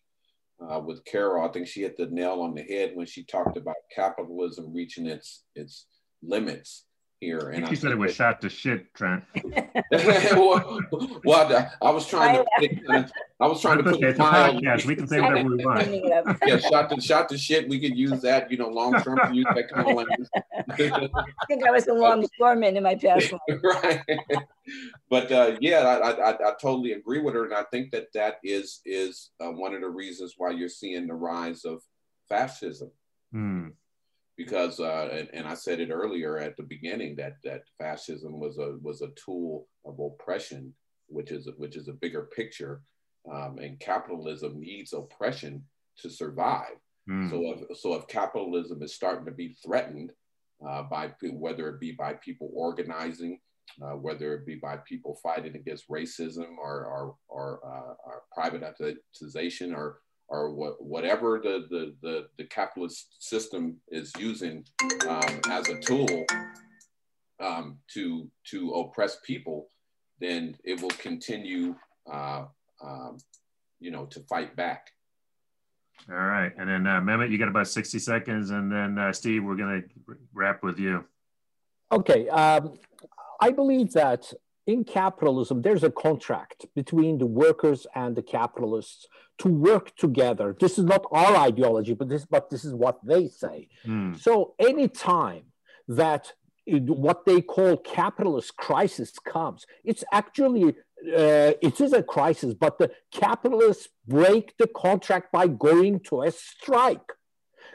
[0.61, 1.45] uh, with Carol.
[1.45, 5.07] I think she hit the nail on the head when she talked about capitalism reaching
[5.07, 5.87] its its
[6.23, 6.85] limits
[7.21, 7.51] here.
[7.51, 9.25] And I, I said it was that, shot to shit, Trent.
[9.91, 10.81] well,
[11.25, 13.13] well, I, was trying to.
[13.41, 14.61] I was trying to put okay, a smile.
[14.63, 15.89] Yes, we can say whatever we want.
[16.47, 17.69] yeah, shot to shot to shit.
[17.69, 20.29] We could use that, you know, long term to use that kind of language.
[20.71, 23.61] I think I was a longshoreman in my past life.
[23.65, 24.03] right.
[25.11, 28.39] But uh, yeah, I, I, I totally agree with her, and I think that that
[28.45, 31.83] is is uh, one of the reasons why you're seeing the rise of
[32.29, 32.93] fascism.
[33.33, 33.69] Hmm
[34.37, 38.59] because uh, and, and, I said it earlier at the beginning that that fascism was
[38.59, 40.75] a was a tool of oppression,
[41.07, 42.83] which is which is a bigger picture,
[43.33, 45.65] um, and capitalism needs oppression
[45.99, 46.77] to survive.
[47.09, 47.31] Mm.
[47.31, 50.13] So if so if capitalism is starting to be threatened
[50.67, 53.41] uh, by whether it be by people organizing,
[53.83, 59.75] uh, whether it be by people fighting against racism or or, or, uh, or privatization
[59.75, 59.99] or
[60.29, 64.65] or what, whatever the, the, the, the, capitalist system is using
[65.07, 66.25] um, as a tool
[67.41, 69.69] um, to, to oppress people,
[70.21, 71.75] then it will continue,
[72.11, 72.45] uh,
[72.83, 73.19] um,
[73.81, 74.91] you know, to fight back.
[76.11, 76.53] All right.
[76.59, 78.51] And then uh, Mehmet, you got about 60 seconds.
[78.51, 81.05] And then uh, Steve, we're going to wrap with you.
[81.93, 82.29] Okay.
[82.29, 82.79] Um,
[83.41, 84.33] I believe that
[84.67, 89.07] in capitalism, there's a contract between the workers and the capitalists
[89.39, 90.57] to work together.
[90.59, 93.69] This is not our ideology, but this, but this is what they say.
[93.87, 94.19] Mm.
[94.19, 95.45] So anytime
[95.89, 96.33] that
[96.67, 100.75] what they call capitalist crisis comes, it's actually
[101.07, 106.31] uh, it is a crisis, but the capitalists break the contract by going to a
[106.31, 107.13] strike.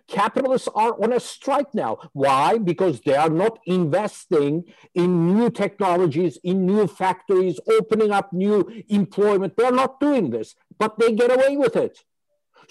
[0.07, 1.99] Capitalists are on a strike now.
[2.13, 2.57] Why?
[2.57, 4.63] Because they are not investing
[4.95, 9.53] in new technologies, in new factories, opening up new employment.
[9.55, 11.99] They're not doing this, but they get away with it.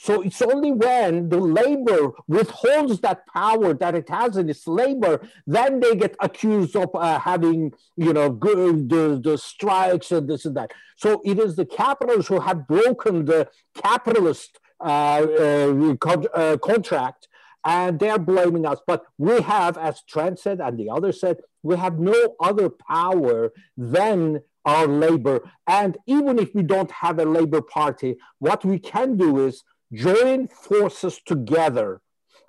[0.01, 5.21] So it's only when the labor withholds that power that it has in its labor,
[5.47, 10.45] then they get accused of uh, having, you know, good, the, the strikes and this
[10.45, 10.73] and that.
[10.97, 13.49] So it is the capitalists who have broken the
[13.83, 15.97] capitalist uh, uh,
[16.35, 17.27] uh, contract
[17.65, 18.81] and they're blaming us.
[18.87, 23.53] But we have, as Trent said and the others said, we have no other power
[23.77, 25.41] than our labor.
[25.67, 30.49] And even if we don't have a labor party, what we can do is join
[30.49, 32.01] forces together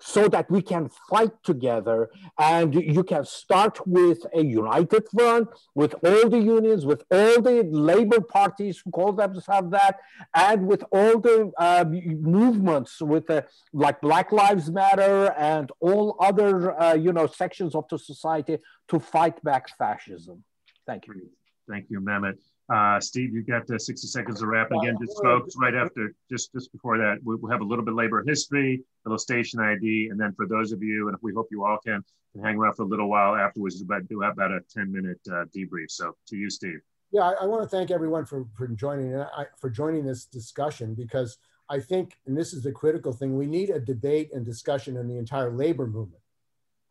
[0.01, 5.93] so that we can fight together and you can start with a united front with
[6.05, 9.99] all the unions with all the labor parties who call themselves that
[10.33, 13.41] and with all the uh, movements with uh,
[13.73, 18.99] like black lives matter and all other uh, you know sections of the society to
[18.99, 20.43] fight back fascism.
[20.85, 21.29] Thank you.
[21.67, 22.39] Thank you mehmet
[22.69, 24.71] uh, Steve, you've got the 60 seconds to wrap.
[24.71, 28.23] Again, just folks, right after, just just before that, we'll have a little bit labor
[28.25, 31.65] history, a little station ID, and then for those of you, and we hope you
[31.65, 32.03] all can,
[32.33, 35.19] can hang around for a little while afterwards, but do have about a 10 minute
[35.31, 35.89] uh, debrief.
[35.89, 36.79] So to you, Steve.
[37.11, 40.93] Yeah, I, I want to thank everyone for, for joining I, for joining this discussion
[40.93, 41.39] because
[41.69, 45.07] I think, and this is the critical thing, we need a debate and discussion in
[45.07, 46.21] the entire labor movement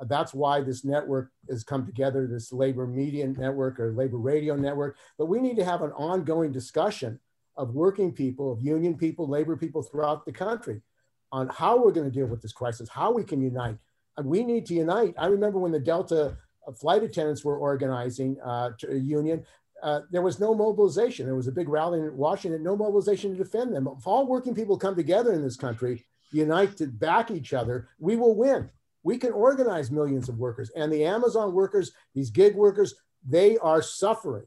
[0.06, 4.96] that's why this network has come together, this labor media network or labor radio network.
[5.18, 7.18] But we need to have an ongoing discussion
[7.56, 10.80] of working people, of union people, labor people throughout the country
[11.32, 13.76] on how we're going to deal with this crisis, how we can unite.
[14.16, 15.14] And we need to unite.
[15.18, 16.36] I remember when the Delta
[16.80, 19.44] flight attendants were organizing uh, a union,
[19.82, 21.26] uh, there was no mobilization.
[21.26, 23.88] There was a big rally in Washington, no mobilization to defend them.
[23.98, 28.16] If all working people come together in this country, unite to back each other, we
[28.16, 28.70] will win
[29.02, 30.70] we can organize millions of workers.
[30.76, 32.94] And the Amazon workers, these gig workers,
[33.26, 34.46] they are suffering.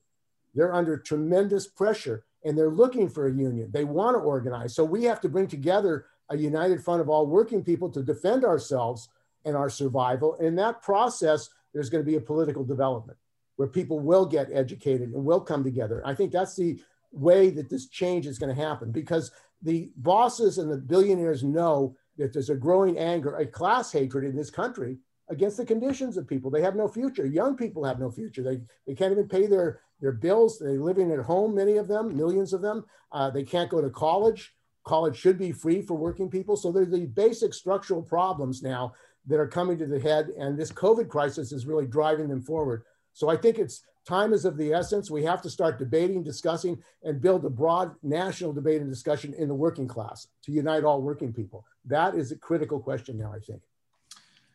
[0.54, 3.70] They're under tremendous pressure and they're looking for a union.
[3.72, 4.76] They want to organize.
[4.76, 8.44] So we have to bring together a united front of all working people to defend
[8.44, 9.10] ourselves
[9.46, 10.36] and our survival.
[10.36, 13.18] In that process, there's going to be a political development
[13.56, 16.02] where people will get educated and will come together.
[16.06, 16.82] I think that's the
[17.12, 19.32] way that this change is going to happen because
[19.62, 24.36] the bosses and the billionaires know that there's a growing anger, a class hatred in
[24.36, 24.98] this country
[25.30, 26.52] against the conditions of people.
[26.52, 27.26] They have no future.
[27.26, 28.44] Young people have no future.
[28.44, 30.60] They, they can't even pay their, their bills.
[30.60, 32.86] They're living at home, many of them, millions of them.
[33.12, 34.54] Uh, they can't go to college.
[34.84, 36.58] College should be free for working people.
[36.58, 38.94] So there's the basic structural problems now
[39.28, 40.30] that are coming to the head.
[40.38, 42.84] And this COVID crisis is really driving them forward.
[43.14, 45.12] So I think it's time is of the essence.
[45.12, 49.48] We have to start debating, discussing, and build a broad national debate and discussion in
[49.48, 51.66] the working class to unite all working people.
[51.86, 53.62] That is a critical question now, I think.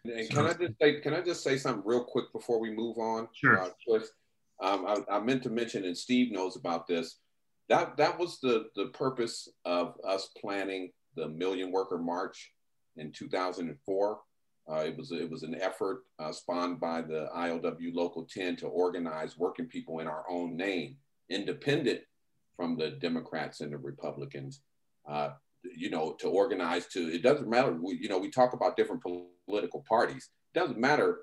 [0.04, 2.98] And can I just say, can I just say something real quick before we move
[2.98, 3.28] on?
[3.32, 3.60] Sure.
[3.60, 3.98] Uh,
[4.62, 7.18] um, I, I, meant to mention, and Steve knows about this.
[7.68, 12.52] That that was the the purpose of us planning the Million Worker March
[12.96, 14.20] in 2004.
[14.70, 18.66] Uh, it was it was an effort uh, spawned by the ILW Local 10 to
[18.66, 20.96] organize working people in our own name,
[21.30, 22.00] independent
[22.56, 24.62] from the Democrats and the Republicans.
[25.08, 25.30] Uh,
[25.76, 27.72] you know, to organize to, it doesn't matter.
[27.72, 29.02] We, you know, we talk about different
[29.48, 30.30] political parties.
[30.54, 31.20] It doesn't matter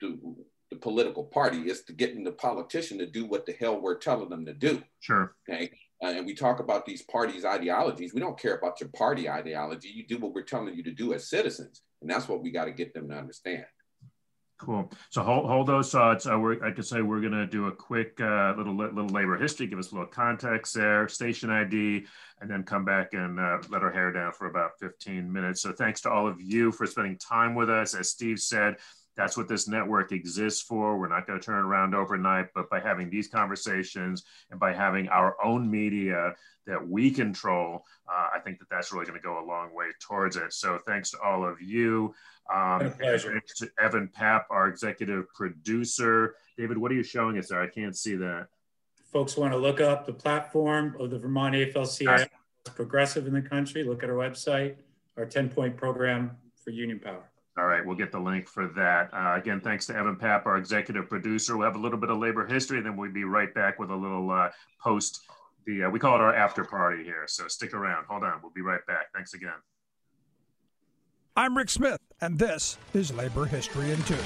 [0.00, 0.36] to
[0.70, 1.62] the political party.
[1.62, 4.82] It's to getting the politician to do what the hell we're telling them to do.
[5.00, 5.34] Sure.
[5.48, 5.70] Okay.
[6.02, 8.14] Uh, and we talk about these parties' ideologies.
[8.14, 9.88] We don't care about your party ideology.
[9.88, 11.82] You do what we're telling you to do as citizens.
[12.00, 13.64] And that's what we got to get them to understand.
[14.60, 14.92] Cool.
[15.08, 16.26] So hold, hold those thoughts.
[16.26, 19.66] Uh, I could say we're going to do a quick uh, little little labor history,
[19.66, 22.04] give us a little context there, station ID,
[22.42, 25.62] and then come back and uh, let our hair down for about 15 minutes.
[25.62, 27.94] So thanks to all of you for spending time with us.
[27.94, 28.76] As Steve said,
[29.20, 30.98] That's what this network exists for.
[30.98, 35.10] We're not going to turn around overnight, but by having these conversations and by having
[35.10, 36.32] our own media
[36.66, 39.88] that we control, uh, I think that that's really going to go a long way
[40.00, 40.54] towards it.
[40.54, 42.14] So thanks to all of you.
[42.50, 43.38] Um, pleasure.
[43.58, 46.36] to Evan Papp, our executive producer.
[46.56, 47.60] David, what are you showing us there?
[47.60, 48.46] I can't see that.
[49.12, 52.24] Folks want to look up the platform of the Vermont AFL-CIO,
[52.74, 53.84] progressive in the country.
[53.84, 54.76] Look at our website,
[55.18, 57.29] our 10-point program for union power.
[57.58, 59.10] All right, we'll get the link for that.
[59.12, 61.56] Uh, again, thanks to Evan Papp, our executive producer.
[61.56, 63.90] We'll have a little bit of labor history, and then we'll be right back with
[63.90, 64.50] a little uh,
[64.82, 65.22] post.
[65.66, 68.06] The uh, we call it our after party here, so stick around.
[68.08, 69.12] Hold on, we'll be right back.
[69.14, 69.50] Thanks again.
[71.36, 74.16] I'm Rick Smith, and this is Labor History in Two.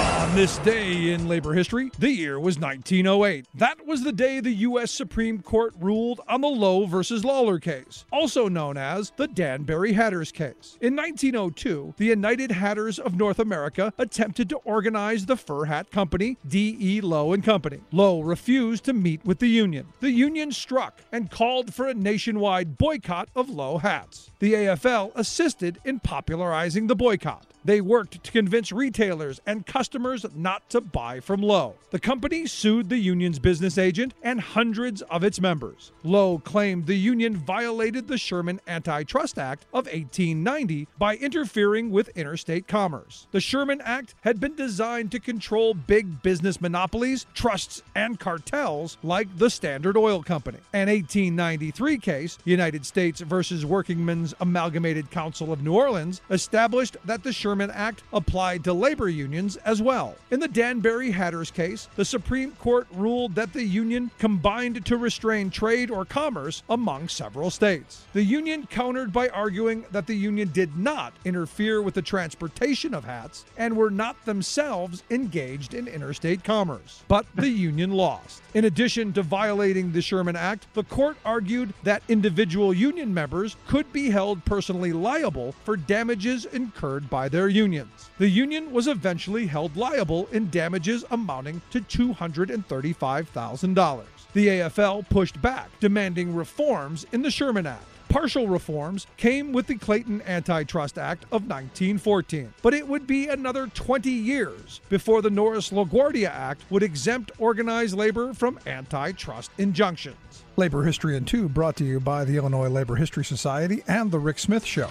[0.00, 3.44] On this day in labor history, the year was 1908.
[3.54, 4.90] That was the day the U.S.
[4.90, 10.32] Supreme Court ruled on the Loewe versus Lawlor case, also known as the Danbury Hatters
[10.32, 10.78] case.
[10.80, 16.38] In 1902, the United Hatters of North America attempted to organize the fur hat company,
[16.48, 17.02] D.E.
[17.02, 17.80] Loewe and Company.
[17.92, 19.86] Loewe refused to meet with the union.
[20.00, 24.30] The union struck and called for a nationwide boycott of Loewe hats.
[24.38, 27.44] The AFL assisted in popularizing the boycott.
[27.64, 31.74] They worked to convince retailers and customers not to buy from Loewe.
[31.90, 35.92] The company sued the union's business agent and hundreds of its members.
[36.02, 42.66] Loewe claimed the union violated the Sherman Antitrust Act of 1890 by interfering with interstate
[42.66, 43.26] commerce.
[43.32, 49.28] The Sherman Act had been designed to control big business monopolies, trusts, and cartels like
[49.36, 50.58] the Standard Oil Company.
[50.72, 57.32] An 1893 case, United States versus Workingmen's Amalgamated Council of New Orleans, established that the
[57.32, 60.16] Sherman Act applied to labor unions as well.
[60.30, 65.50] In the Danbury Hatters case, the Supreme Court ruled that the union combined to restrain
[65.50, 68.04] trade or commerce among several states.
[68.12, 73.04] The union countered by arguing that the union did not interfere with the transportation of
[73.04, 77.02] hats and were not themselves engaged in interstate commerce.
[77.08, 78.42] But the union lost.
[78.54, 83.92] In addition to violating the Sherman Act, the court argued that individual union members could
[83.92, 88.10] be held personally liable for damages incurred by their unions.
[88.18, 94.02] The union was eventually held liable in damages amounting to $235,000.
[94.32, 97.84] The AFL pushed back, demanding reforms in the Sherman Act.
[98.10, 103.68] Partial reforms came with the Clayton Antitrust Act of 1914, but it would be another
[103.68, 110.16] 20 years before the Norris LaGuardia Act would exempt organized labor from antitrust injunctions.
[110.56, 114.18] Labor History in Two brought to you by the Illinois Labor History Society and The
[114.18, 114.90] Rick Smith Show.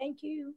[0.00, 0.54] Thank you.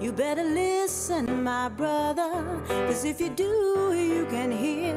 [0.00, 4.94] You better listen, my brother, cause if you do, you can hear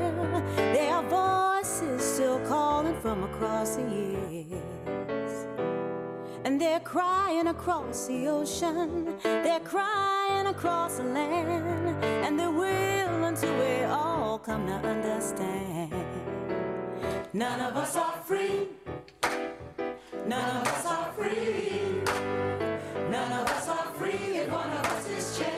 [0.58, 4.96] there are voices still calling from across the years.
[6.47, 13.53] And they're crying across the ocean, they're crying across the land, and they will until
[13.59, 15.91] we all come to understand.
[17.33, 18.69] None of us are free,
[20.25, 22.01] none of us are free.
[23.11, 25.57] None of us are free, and one of us is chained.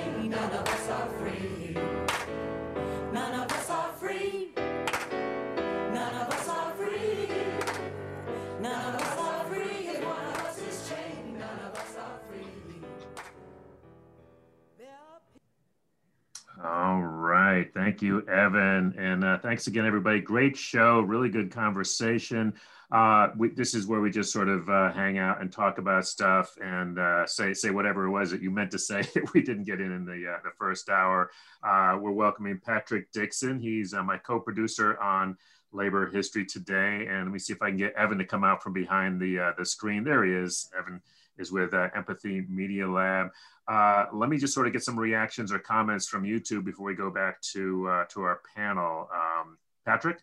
[17.59, 17.73] Right.
[17.73, 18.95] Thank you, Evan.
[18.97, 20.21] And uh, thanks again, everybody.
[20.21, 21.01] Great show.
[21.01, 22.53] Really good conversation.
[22.91, 26.07] Uh, we, this is where we just sort of uh, hang out and talk about
[26.07, 29.41] stuff and uh, say say whatever it was that you meant to say that we
[29.41, 31.29] didn't get in in the uh, the first hour.
[31.61, 33.59] Uh, we're welcoming Patrick Dixon.
[33.59, 35.37] He's uh, my co-producer on
[35.73, 37.07] Labor History Today.
[37.09, 39.53] And let me see if I can get Evan to come out from behind the
[39.57, 40.03] the screen.
[40.05, 40.69] There he is.
[40.77, 41.01] Evan
[41.39, 43.29] is with uh, Empathy Media Lab.
[43.67, 46.95] Uh, let me just sort of get some reactions or comments from YouTube before we
[46.95, 49.09] go back to uh, to our panel.
[49.13, 50.19] Um, Patrick.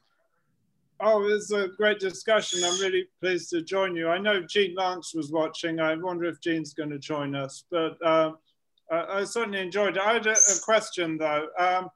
[0.99, 2.65] Oh, it was a great discussion.
[2.65, 4.09] I'm really pleased to join you.
[4.09, 5.79] I know Gene Lance was watching.
[5.79, 8.33] I wonder if Gene's going to join us, but I,
[8.91, 10.03] I certainly enjoyed it.
[10.03, 11.49] I had a, a question though.
[11.59, 11.91] Um,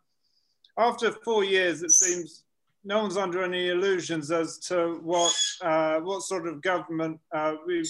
[0.76, 2.44] after four years, it seems
[2.84, 7.86] no one's under any illusions as to what uh, what sort of government uh, we've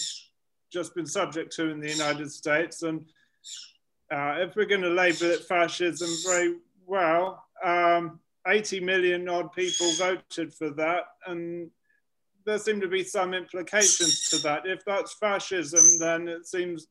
[0.70, 3.04] just been subject to in the United States, and
[4.12, 6.56] uh, if we're going to label it fascism, very
[6.86, 7.44] well.
[7.64, 11.70] Um, 80 million odd people voted for that, and
[12.44, 14.66] there seem to be some implications to that.
[14.66, 16.88] If that's fascism, then it seems,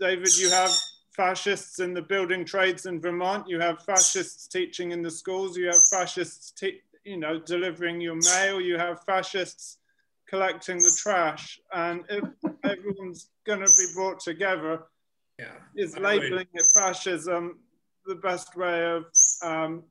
[0.00, 0.70] David, you have
[1.14, 3.48] fascists in the building trades in Vermont.
[3.48, 5.56] You have fascists teaching in the schools.
[5.56, 6.54] You have fascists,
[7.04, 8.60] you know, delivering your mail.
[8.60, 9.77] You have fascists
[10.28, 11.58] collecting the trash.
[11.72, 12.24] And if
[12.64, 14.82] everyone's going to be brought together,
[15.38, 17.58] yeah, is labeling it fascism
[18.06, 19.04] the best way of
[19.42, 19.84] um,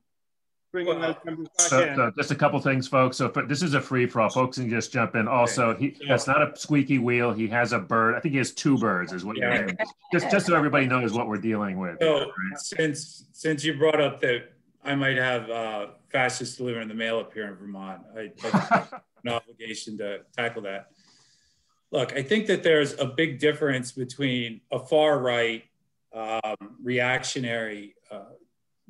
[0.72, 1.96] bringing well, those members back so, in?
[1.96, 3.16] So just a couple things, folks.
[3.16, 4.28] So for, this is a free for all.
[4.28, 5.26] Folks can just jump in.
[5.26, 7.32] Also, he that's not a squeaky wheel.
[7.32, 8.14] He has a bird.
[8.14, 9.12] I think he has two birds.
[9.12, 9.60] Is what yeah.
[9.60, 9.70] you're
[10.12, 11.96] just just so everybody knows what we're dealing with.
[12.00, 12.58] So right?
[12.58, 14.52] since since you brought up that
[14.84, 19.02] I might have uh, fascists delivering the mail up here in Vermont, I, I have
[19.24, 20.90] an obligation to tackle that.
[21.90, 25.64] Look, I think that there's a big difference between a far right
[26.12, 28.34] um, reactionary uh,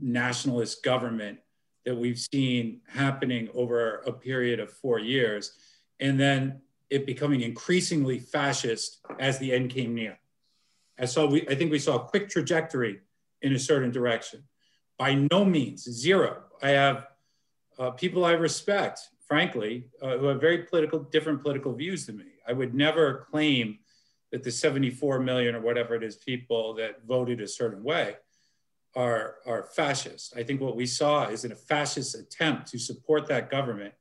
[0.01, 1.39] nationalist government
[1.84, 5.53] that we've seen happening over a period of four years,
[6.01, 6.61] and then
[6.91, 10.18] it becoming increasingly fascist as the end came near.
[10.97, 13.01] And so we, I think we saw a quick trajectory
[13.43, 14.43] in a certain direction.
[14.99, 16.42] By no means, zero.
[16.62, 17.07] I have
[17.78, 22.24] uh, people I respect, frankly, uh, who have very political, different political views than me.
[22.46, 23.78] I would never claim
[24.32, 28.16] that the 74 million or whatever it is people that voted a certain way
[28.96, 30.34] are, are fascist.
[30.36, 33.94] I think what we saw is in a fascist attempt to support that government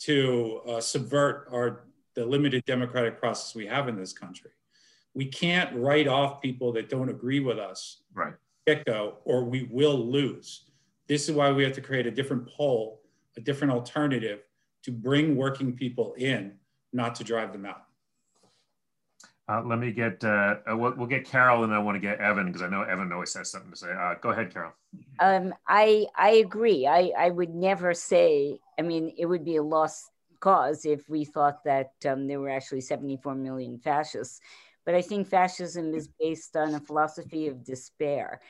[0.00, 1.84] to uh, subvert our,
[2.14, 4.50] the limited democratic process we have in this country.
[5.14, 8.34] We can't write off people that don't agree with us right.
[8.66, 10.64] Get go, or we will lose.
[11.08, 13.00] This is why we have to create a different pole,
[13.36, 14.40] a different alternative
[14.84, 16.54] to bring working people in,
[16.92, 17.84] not to drive them out.
[19.48, 22.20] Uh, let me get, uh, uh, we'll, we'll, get Carol and I want to get
[22.20, 23.90] Evan because I know Evan always has something to say.
[23.90, 24.72] Uh, go ahead, Carol.
[25.18, 26.86] Um, I, I agree.
[26.86, 31.24] I, I would never say, I mean, it would be a lost cause if we
[31.24, 34.40] thought that um, there were actually 74 million fascists.
[34.84, 36.28] But I think fascism is mm-hmm.
[36.28, 38.40] based on a philosophy of despair.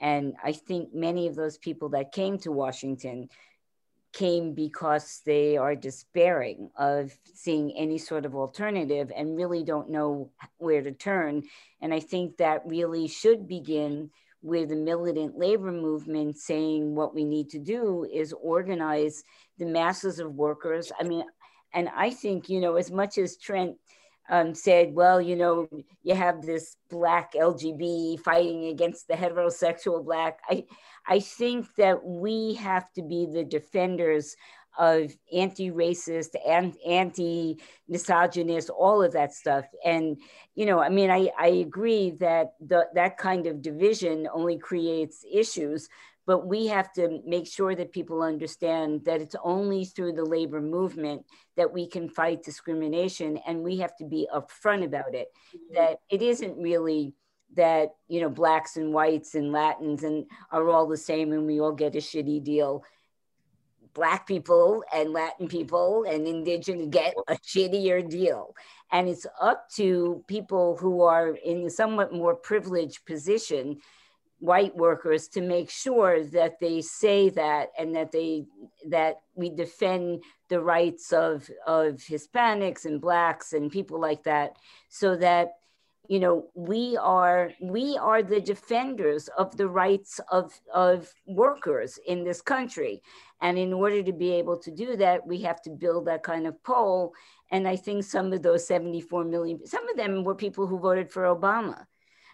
[0.00, 3.28] And I think many of those people that came to Washington
[4.12, 10.30] came because they are despairing of seeing any sort of alternative and really don't know
[10.58, 11.42] where to turn.
[11.80, 14.10] And I think that really should begin
[14.42, 19.22] with the militant labor movement saying what we need to do is organize
[19.58, 20.90] the masses of workers.
[20.98, 21.24] I mean,
[21.72, 23.76] and I think, you know, as much as Trent
[24.30, 25.68] um, said, well, you know,
[26.02, 30.38] you have this black LGB fighting against the heterosexual black.
[30.48, 30.64] I,
[31.06, 34.36] I think that we have to be the defenders
[34.78, 39.64] of anti-racist and anti-misogynist, all of that stuff.
[39.84, 40.16] And,
[40.54, 45.24] you know, I mean, I, I agree that the, that kind of division only creates
[45.30, 45.88] issues,
[46.30, 50.60] but we have to make sure that people understand that it's only through the labor
[50.60, 51.26] movement
[51.56, 55.26] that we can fight discrimination and we have to be upfront about it.
[55.48, 55.74] Mm-hmm.
[55.74, 57.14] that it isn't really
[57.56, 61.60] that you know blacks and whites and latins and are all the same and we
[61.60, 62.84] all get a shitty deal.
[63.92, 68.54] Black people and latin people and indigenous get a shittier deal.
[68.92, 73.80] And it's up to people who are in a somewhat more privileged position
[74.40, 78.44] white workers to make sure that they say that and that they
[78.88, 84.56] that we defend the rights of of hispanics and blacks and people like that.
[84.88, 85.52] So that
[86.08, 92.24] you know we are we are the defenders of the rights of of workers in
[92.24, 93.02] this country.
[93.42, 96.46] And in order to be able to do that we have to build that kind
[96.46, 97.12] of poll.
[97.52, 101.10] And i think some of those 74 million some of them were people who voted
[101.10, 101.86] for obama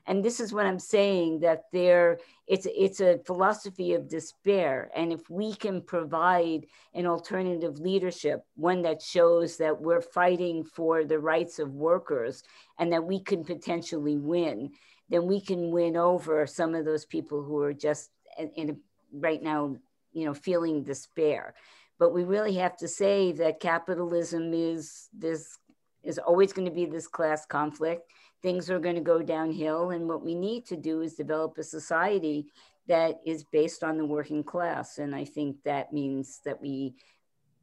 [0.07, 4.91] and this is what i'm saying that there it's it's a philosophy of despair.
[4.95, 11.05] And if we can provide an alternative leadership one that shows that we're fighting for
[11.05, 12.45] the rights of workers
[12.79, 14.71] and that we can potentially win
[15.09, 18.81] then we can win over some of those people who are just in, in
[19.13, 19.77] right now
[20.13, 21.55] you know feeling despair.
[21.99, 25.59] But we really have to say that capitalism is this
[26.05, 28.09] is always going to be this class conflict
[28.43, 29.91] things are going to go downhill.
[29.91, 32.47] And what we need to do is develop a society
[32.89, 34.99] that is based on the working class.
[34.99, 36.95] And I think that means that we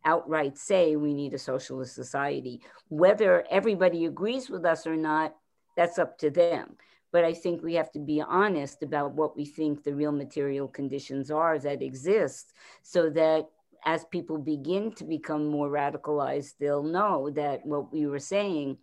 [0.06, 2.62] outright say we need a socialist society.
[2.90, 5.36] Whether everybody agrees with us or not,
[5.78, 6.76] that's up to them.
[7.12, 10.68] But I think we have to be honest about what we think the real material
[10.68, 13.48] conditions are that exist so that
[13.86, 18.78] as people begin to become more radicalized, they'll know that what we were saying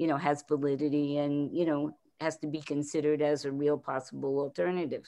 [0.00, 4.40] you know, has validity and, you know, has to be considered as a real possible
[4.40, 5.04] alternative.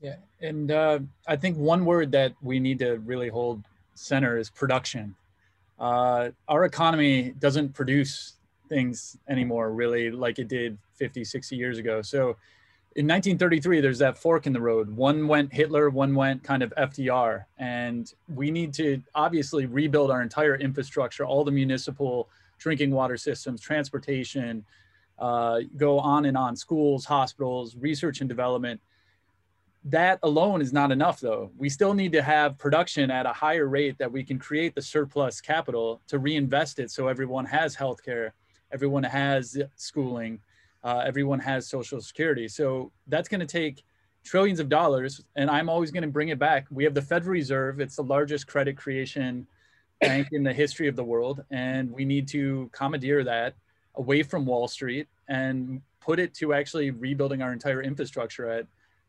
[0.00, 3.62] Yeah, and uh, I think one word that we need to really hold
[3.94, 5.14] center is production.
[5.78, 8.34] Uh, our economy doesn't produce
[8.68, 12.02] things anymore, really, like it did 50, 60 years ago.
[12.02, 12.36] So
[12.96, 14.90] in 1933, there's that fork in the road.
[14.90, 17.44] One went Hitler, one went kind of FDR.
[17.56, 22.28] And we need to obviously rebuild our entire infrastructure, all the municipal
[22.58, 24.64] drinking water systems, transportation,
[25.18, 28.80] uh, go on and on, schools, hospitals, research and development.
[29.84, 31.50] That alone is not enough, though.
[31.56, 34.82] We still need to have production at a higher rate that we can create the
[34.82, 38.32] surplus capital to reinvest it so everyone has healthcare,
[38.72, 40.40] everyone has schooling,
[40.82, 42.48] uh, everyone has social security.
[42.48, 43.84] So that's going to take
[44.24, 45.20] trillions of dollars.
[45.36, 46.66] And I'm always going to bring it back.
[46.70, 49.46] We have the Federal Reserve, it's the largest credit creation
[50.00, 51.44] bank in the history of the world.
[51.50, 53.54] And we need to commandeer that
[53.94, 58.66] away from Wall Street and put it to actually rebuilding our entire infrastructure at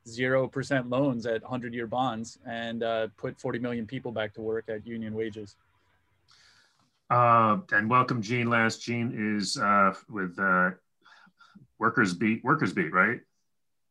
[0.07, 4.65] 0% loans at 100 year bonds and uh, put 40 million people back to work
[4.69, 5.55] at union wages.
[7.09, 8.49] Uh, and welcome, Gene.
[8.49, 10.71] Last Gene is uh, with uh,
[11.79, 13.19] Workers Beat, Workers Beat, right?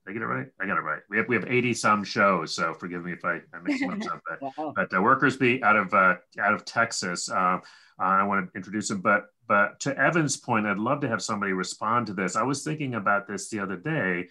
[0.06, 0.46] Did I get it right?
[0.60, 1.00] I got it right.
[1.10, 4.00] We have we have 80 some shows, so forgive me if I, I mix them
[4.02, 4.20] up.
[4.28, 4.72] But, wow.
[4.74, 7.28] but uh, Workers Beat out of uh, out of Texas.
[7.28, 7.58] Uh,
[7.98, 11.52] I want to introduce him, but but to Evan's point, I'd love to have somebody
[11.52, 12.36] respond to this.
[12.36, 14.28] I was thinking about this the other day,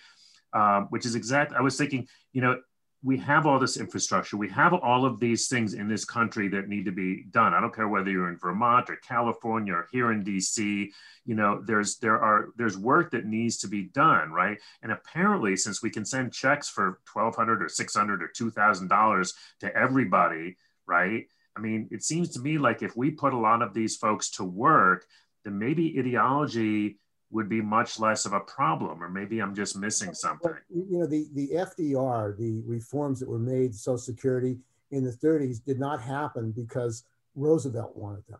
[0.53, 1.53] um, which is exact.
[1.53, 2.59] I was thinking, you know,
[3.05, 4.35] we have all this infrastructure.
[4.35, 7.53] We have all of these things in this country that need to be done.
[7.53, 10.89] I don't care whether you're in Vermont or California or here in DC.
[11.23, 14.57] You know, there's there are there's work that needs to be done, right?
[14.81, 18.49] And apparently, since we can send checks for twelve hundred or six hundred or two
[18.49, 20.57] thousand dollars to everybody,
[20.87, 21.27] right?
[21.55, 24.31] I mean, it seems to me like if we put a lot of these folks
[24.31, 25.05] to work,
[25.43, 26.97] then maybe ideology
[27.35, 30.53] would be much less of a problem, or maybe I'm just missing something.
[30.73, 34.57] You know, the, the FDR, the reforms that were made to Social Security
[34.91, 37.03] in the 30s did not happen because
[37.35, 38.39] Roosevelt wanted them.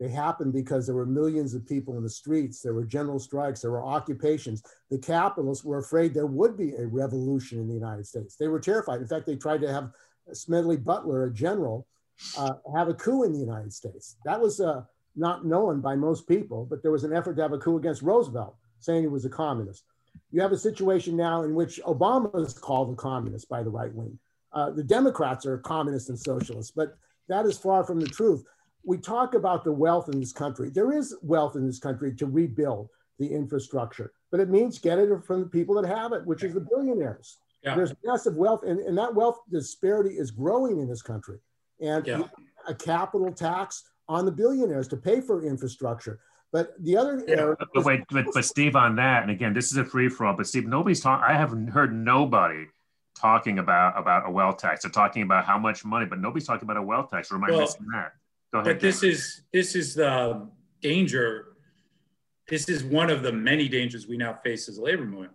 [0.00, 2.60] They happened because there were millions of people in the streets.
[2.60, 3.60] There were general strikes.
[3.60, 4.64] There were occupations.
[4.90, 8.34] The capitalists were afraid there would be a revolution in the United States.
[8.34, 9.00] They were terrified.
[9.00, 9.92] In fact, they tried to have
[10.32, 11.86] Smedley Butler, a general,
[12.36, 14.16] uh, have a coup in the United States.
[14.24, 14.82] That was uh,
[15.16, 18.02] not known by most people, but there was an effort to have a coup against
[18.02, 19.84] Roosevelt, saying he was a communist.
[20.30, 23.92] You have a situation now in which Obama is called a communist by the right
[23.94, 24.18] wing.
[24.52, 26.96] Uh, the Democrats are communists and socialists, but
[27.28, 28.44] that is far from the truth.
[28.84, 30.70] We talk about the wealth in this country.
[30.70, 35.24] There is wealth in this country to rebuild the infrastructure, but it means get it
[35.24, 37.38] from the people that have it, which is the billionaires.
[37.62, 37.76] Yeah.
[37.76, 41.38] There's massive wealth, and, and that wealth disparity is growing in this country.
[41.80, 42.24] And yeah.
[42.66, 46.20] a capital tax on the billionaires to pay for infrastructure.
[46.52, 49.78] But the other yeah, but wait, but, but Steve, on that, and again, this is
[49.78, 50.36] a free for all.
[50.36, 51.24] But Steve, nobody's talking.
[51.26, 52.66] I haven't heard nobody
[53.18, 54.82] talking about about a wealth tax.
[54.82, 57.32] They're talking about how much money, but nobody's talking about a wealth tax.
[57.32, 58.12] Or am I well, missing that?
[58.52, 58.74] Go ahead.
[58.74, 60.46] But this is this is the
[60.82, 61.56] danger.
[62.48, 65.32] This is one of the many dangers we now face as a labor movement.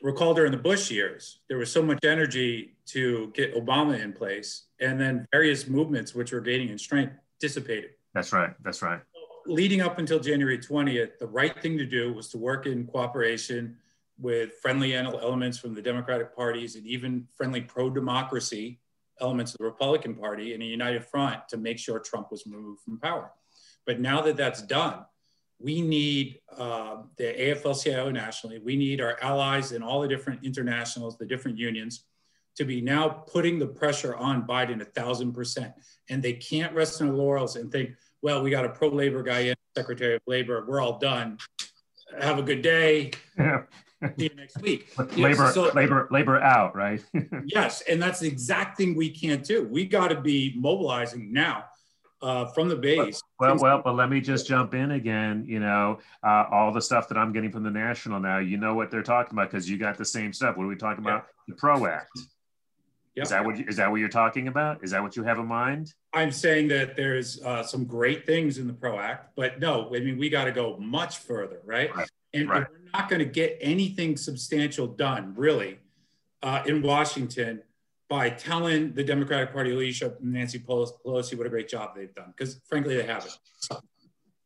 [0.00, 4.66] Recall during the Bush years, there was so much energy to get Obama in place,
[4.78, 7.90] and then various movements which were gaining in strength dissipated.
[8.14, 8.50] That's right.
[8.62, 9.00] That's right.
[9.46, 13.76] Leading up until January 20th, the right thing to do was to work in cooperation
[14.18, 18.80] with friendly elements from the Democratic parties and even friendly pro democracy
[19.20, 22.82] elements of the Republican Party in a united front to make sure Trump was removed
[22.82, 23.32] from power.
[23.86, 25.04] But now that that's done,
[25.58, 30.44] we need uh, the AFL CIO nationally, we need our allies in all the different
[30.44, 32.04] internationals, the different unions
[32.56, 35.72] to be now putting the pressure on Biden a thousand percent.
[36.10, 39.22] And they can't rest on their laurels and think, well, we got a pro labor
[39.22, 41.38] guy in, Secretary of Labor, we're all done.
[42.20, 43.10] Have a good day.
[43.36, 43.62] Yeah.
[44.16, 44.92] See you next week.
[45.16, 47.02] labor, so, labor, labor out, right?
[47.44, 49.66] yes, and that's the exact thing we can't do.
[49.66, 51.64] We got to be mobilizing now.
[52.22, 53.20] Uh, from the base.
[53.38, 55.44] Well, well, but let me just jump in again.
[55.46, 58.74] You know, uh, all the stuff that I'm getting from the national now, you know
[58.74, 60.56] what they're talking about because you got the same stuff.
[60.56, 61.26] What are we talking about?
[61.48, 62.18] The PRO Act.
[63.16, 63.24] Yep.
[63.24, 64.82] Is that what is that what you're talking about?
[64.82, 65.94] Is that what you have in mind?
[66.12, 70.00] I'm saying that there's uh, some great things in the PRO Act, but no, I
[70.00, 71.94] mean we got to go much further, right?
[71.94, 72.08] right.
[72.32, 72.66] And right.
[72.68, 75.78] we're not going to get anything substantial done, really,
[76.42, 77.62] uh, in Washington
[78.08, 82.60] by telling the Democratic Party leadership, Nancy Pelosi, what a great job they've done, because
[82.68, 83.36] frankly they haven't.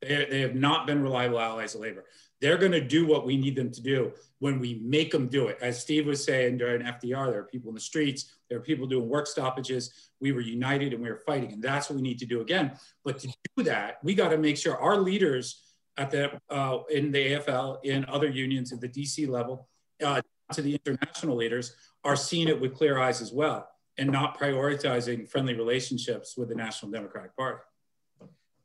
[0.01, 2.05] They, they have not been reliable allies of labor.
[2.40, 5.49] They're going to do what we need them to do when we make them do
[5.49, 5.59] it.
[5.61, 8.87] As Steve was saying during FDR, there are people in the streets, there are people
[8.87, 10.11] doing work stoppages.
[10.20, 12.73] We were united and we were fighting, and that's what we need to do again.
[13.05, 15.62] But to do that, we got to make sure our leaders
[15.97, 19.69] at the uh, in the AFL, in other unions at the DC level,
[20.05, 20.23] uh,
[20.53, 23.69] to the international leaders, are seeing it with clear eyes as well,
[23.99, 27.59] and not prioritizing friendly relationships with the National Democratic Party.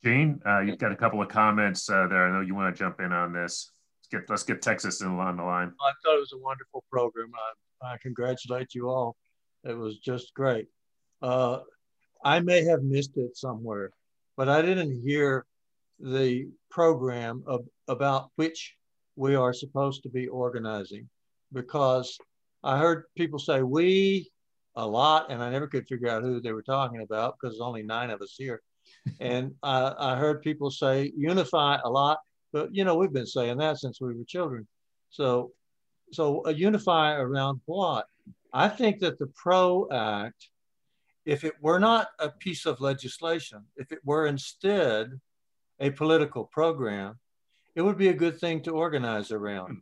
[0.04, 2.28] Gene, uh, you've got a couple of comments uh, there.
[2.28, 3.72] I know you want to jump in on this.
[4.00, 5.72] Let's get let's get Texas in on the line.
[5.82, 7.32] I thought it was a wonderful program.
[7.82, 9.16] I, I congratulate you all.
[9.64, 10.68] It was just great.
[11.22, 11.60] Uh,
[12.24, 13.92] I may have missed it somewhere,
[14.38, 15.46] but I didn't hear
[16.00, 18.76] the program of, about which
[19.16, 21.08] we are supposed to be organizing
[21.54, 22.18] because
[22.64, 24.32] I heard people say we
[24.76, 27.62] a lot, and I never could figure out who they were talking about because there's
[27.62, 28.62] only nine of us here.
[29.20, 32.20] and I, I heard people say unify a lot,
[32.52, 34.68] but you know we've been saying that since we were children.
[35.10, 35.52] So,
[36.14, 38.08] so a unify around what?
[38.54, 40.50] I think that the PRO Act,
[41.26, 45.20] if it were not a piece of legislation, if it were instead
[45.80, 47.20] a political program,
[47.76, 49.68] it would be a good thing to organize around.
[49.68, 49.80] Hmm.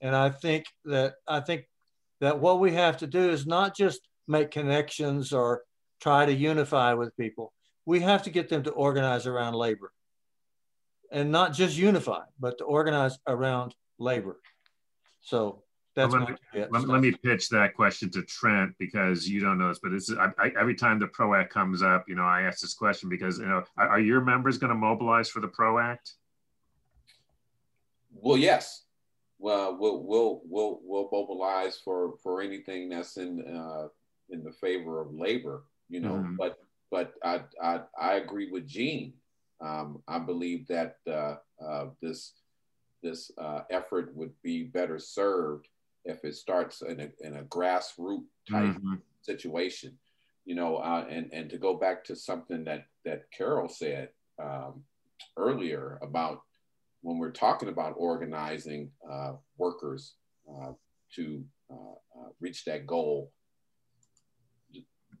[0.00, 1.64] And I think that I think
[2.20, 5.62] that what we have to do is not just make connections or
[6.00, 7.52] try to unify with people.
[7.84, 9.92] We have to get them to organize around labor
[11.10, 14.40] and not just unify, but to organize around labor.
[15.20, 15.62] So
[15.96, 16.36] that's let, me,
[16.70, 20.12] let, let, me pitch that question to Trent because you don't know this, but it's
[20.12, 23.08] I, I, every time the Pro Act comes up, you know, I ask this question
[23.08, 26.12] because you know, are, are your members going to mobilize for the Pro Act?
[28.12, 28.84] Well, yes.
[29.38, 33.88] Well, we'll we'll we'll, we'll mobilize for for anything that's in uh,
[34.28, 36.12] in the favor of labor, you know.
[36.12, 36.36] Mm-hmm.
[36.36, 36.58] But
[36.90, 39.14] but I, I I agree with Gene.
[39.62, 41.36] Um, I believe that uh,
[41.66, 42.34] uh, this
[43.02, 45.68] this uh, effort would be better served
[46.06, 48.94] if it starts in a, in a grassroots type mm-hmm.
[49.22, 49.98] situation,
[50.44, 50.76] you know.
[50.76, 54.10] Uh, and and to go back to something that that Carol said
[54.42, 54.82] um,
[55.36, 56.42] earlier about
[57.02, 60.14] when we're talking about organizing uh, workers
[60.50, 60.72] uh,
[61.14, 61.44] to
[62.40, 63.30] reach that goal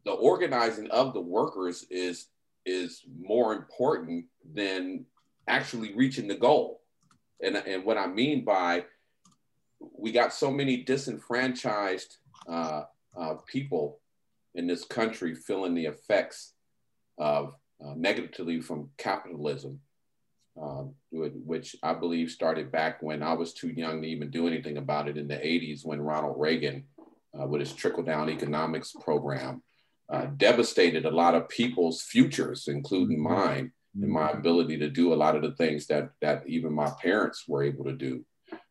[0.06, 2.28] the organizing of the workers is
[2.64, 5.04] is more important than
[5.48, 6.80] actually reaching the goal.
[7.42, 8.84] And, and what I mean by
[9.96, 12.16] we got so many disenfranchised
[12.48, 12.82] uh,
[13.16, 14.00] uh, people
[14.54, 16.52] in this country feeling the effects
[17.18, 17.54] of
[17.84, 19.80] uh, negatively from capitalism,
[20.60, 24.78] um, which I believe started back when I was too young to even do anything
[24.78, 26.84] about it in the 80s when Ronald Reagan,
[27.38, 29.62] uh, with his trickle down economics program,
[30.08, 34.38] uh, devastated a lot of people's futures, including mine, and my mm-hmm.
[34.38, 37.84] ability to do a lot of the things that that even my parents were able
[37.84, 38.24] to do.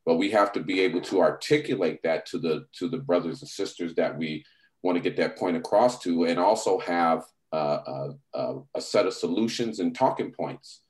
[0.06, 3.50] But we have to be able to articulate that to the to the brothers and
[3.50, 4.46] sisters that we
[4.84, 9.14] want to get that point across to, and also have uh, a, a, set of
[9.14, 10.82] solutions and talking points,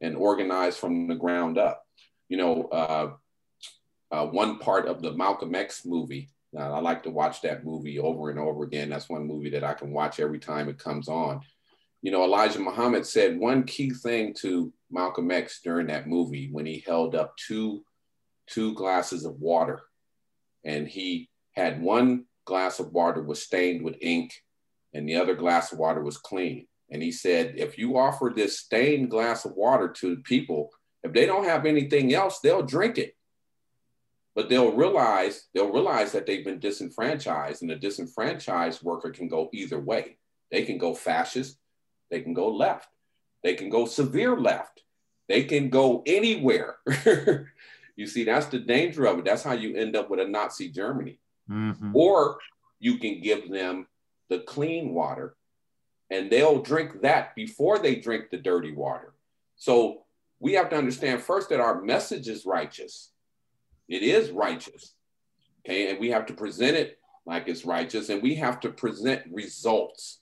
[0.00, 1.82] and organize from the ground up.
[2.28, 3.10] You know, uh,
[4.10, 7.98] uh, one part of the Malcolm X movie uh, I like to watch that movie
[7.98, 8.90] over and over again.
[8.90, 11.40] That's one movie that I can watch every time it comes on.
[12.02, 16.66] You know, Elijah Muhammad said one key thing to Malcolm X during that movie when
[16.66, 17.84] he held up two,
[18.46, 19.82] two glasses of water.
[20.64, 24.32] And he had one glass of water was stained with ink
[24.92, 26.66] and the other glass of water was clean.
[26.90, 30.70] And he said, if you offer this stained glass of water to people,
[31.02, 33.16] if they don't have anything else, they'll drink it.
[34.34, 39.50] But they'll realize they'll realize that they've been disenfranchised and a disenfranchised worker can go
[39.52, 40.18] either way.
[40.50, 41.58] They can go fascist
[42.12, 42.90] they can go left
[43.42, 44.82] they can go severe left
[45.28, 46.76] they can go anywhere
[47.96, 50.68] you see that's the danger of it that's how you end up with a nazi
[50.68, 51.18] germany
[51.50, 51.94] mm-hmm.
[51.94, 52.38] or
[52.78, 53.86] you can give them
[54.28, 55.36] the clean water
[56.10, 59.14] and they'll drink that before they drink the dirty water
[59.56, 60.02] so
[60.40, 63.12] we have to understand first that our message is righteous
[63.92, 64.94] it is righteous.
[65.60, 65.90] Okay.
[65.90, 70.20] And we have to present it like it's righteous and we have to present results.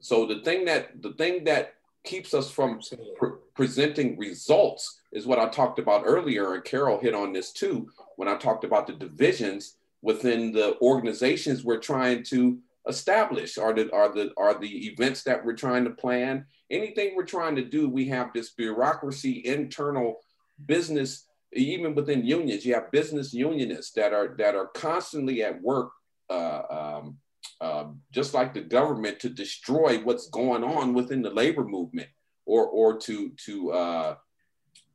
[0.00, 1.74] So the thing that the thing that
[2.04, 2.80] keeps us from
[3.16, 7.88] pre- presenting results is what I talked about earlier, and Carol hit on this too
[8.16, 12.58] when I talked about the divisions within the organizations we're trying to
[12.88, 13.58] establish.
[13.58, 16.46] Are the are the are the events that we're trying to plan?
[16.70, 20.20] Anything we're trying to do, we have this bureaucracy, internal
[20.66, 25.90] business even within unions, you have business unionists that are that are constantly at work,
[26.28, 27.16] uh, um,
[27.60, 32.08] uh, just like the government, to destroy what's going on within the labor movement,
[32.46, 34.14] or or to to uh,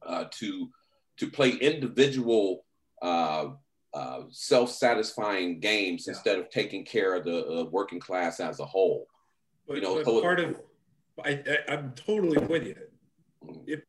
[0.06, 0.70] uh to
[1.18, 2.66] to play individual
[3.02, 3.50] uh,
[3.94, 6.14] uh, self-satisfying games yeah.
[6.14, 9.08] instead of taking care of the working class as a whole.
[9.68, 10.60] But, you know, so part of
[11.24, 12.76] I, I, am totally with you.
[13.46, 13.64] Mm.
[13.68, 13.82] If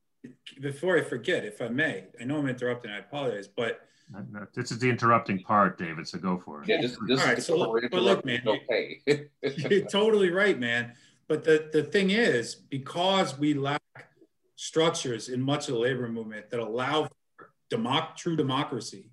[0.60, 2.90] before I forget, if I may, I know I'm interrupting.
[2.90, 3.80] I apologize, but
[4.10, 6.06] no, no, this is the interrupting part, David.
[6.06, 6.68] So go for it.
[6.68, 7.42] Yeah, this, this all right.
[7.42, 9.00] So, look, but look, man, okay.
[9.42, 10.92] you're totally right, man.
[11.28, 13.82] But the the thing is, because we lack
[14.54, 19.10] structures in much of the labor movement that allow for democ- true democracy,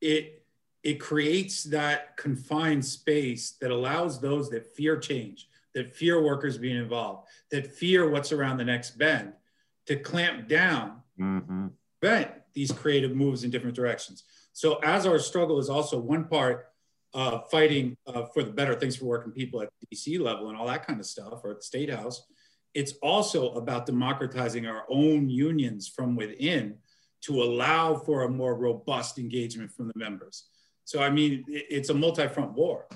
[0.00, 0.44] it
[0.82, 6.76] it creates that confined space that allows those that fear change, that fear workers being
[6.76, 9.32] involved, that fear what's around the next bend,
[9.86, 11.66] to clamp down, mm-hmm.
[12.00, 14.24] prevent these creative moves in different directions.
[14.52, 16.66] So, as our struggle is also one part
[17.14, 20.66] uh, fighting uh, for the better things for working people at DC level and all
[20.66, 22.26] that kind of stuff, or at the state house,
[22.74, 26.76] it's also about democratizing our own unions from within
[27.22, 30.48] to allow for a more robust engagement from the members.
[30.84, 32.86] So, I mean, it's a multi front war.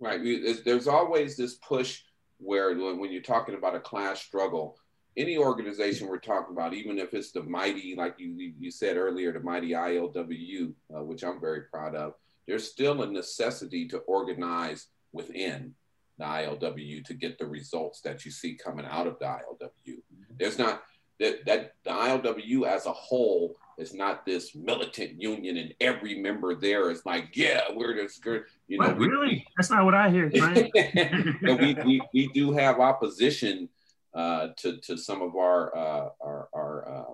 [0.00, 0.20] Right.
[0.64, 2.00] There's always this push
[2.38, 4.78] where, when you're talking about a class struggle,
[5.16, 9.32] any organization we're talking about, even if it's the mighty, like you, you said earlier,
[9.32, 12.14] the mighty ILWU, uh, which I'm very proud of,
[12.46, 15.74] there's still a necessity to organize within
[16.18, 19.98] the ILWU to get the results that you see coming out of the ILWU.
[20.38, 20.82] There's not
[21.20, 26.54] that, that the ILWU as a whole is not this militant union and every member
[26.54, 28.44] there is like, yeah, we're just good.
[28.68, 29.46] You know, we, really?
[29.56, 30.72] That's not what I hear, Frank.
[31.42, 33.68] we, we, we do have opposition
[34.14, 37.12] uh, to, to some of our, uh, our, our, uh,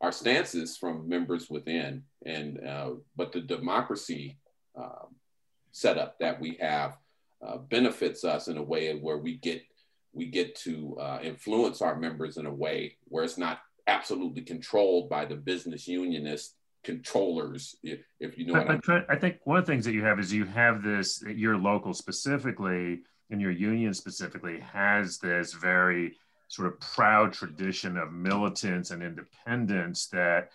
[0.00, 2.04] our stances from members within.
[2.24, 4.38] And, uh, but the democracy
[4.76, 5.16] um,
[5.72, 6.96] setup that we have
[7.46, 9.62] uh, benefits us in a way where we get,
[10.12, 15.08] we get to uh, influence our members in a way where it's not absolutely controlled
[15.08, 16.54] by the business unionist
[16.84, 20.04] controllers, if, if you know what I, I think one of the things that you
[20.04, 23.00] have is you have this, your local specifically,
[23.30, 26.16] and your union specifically has this very
[26.48, 30.50] sort of proud tradition of militants and independence that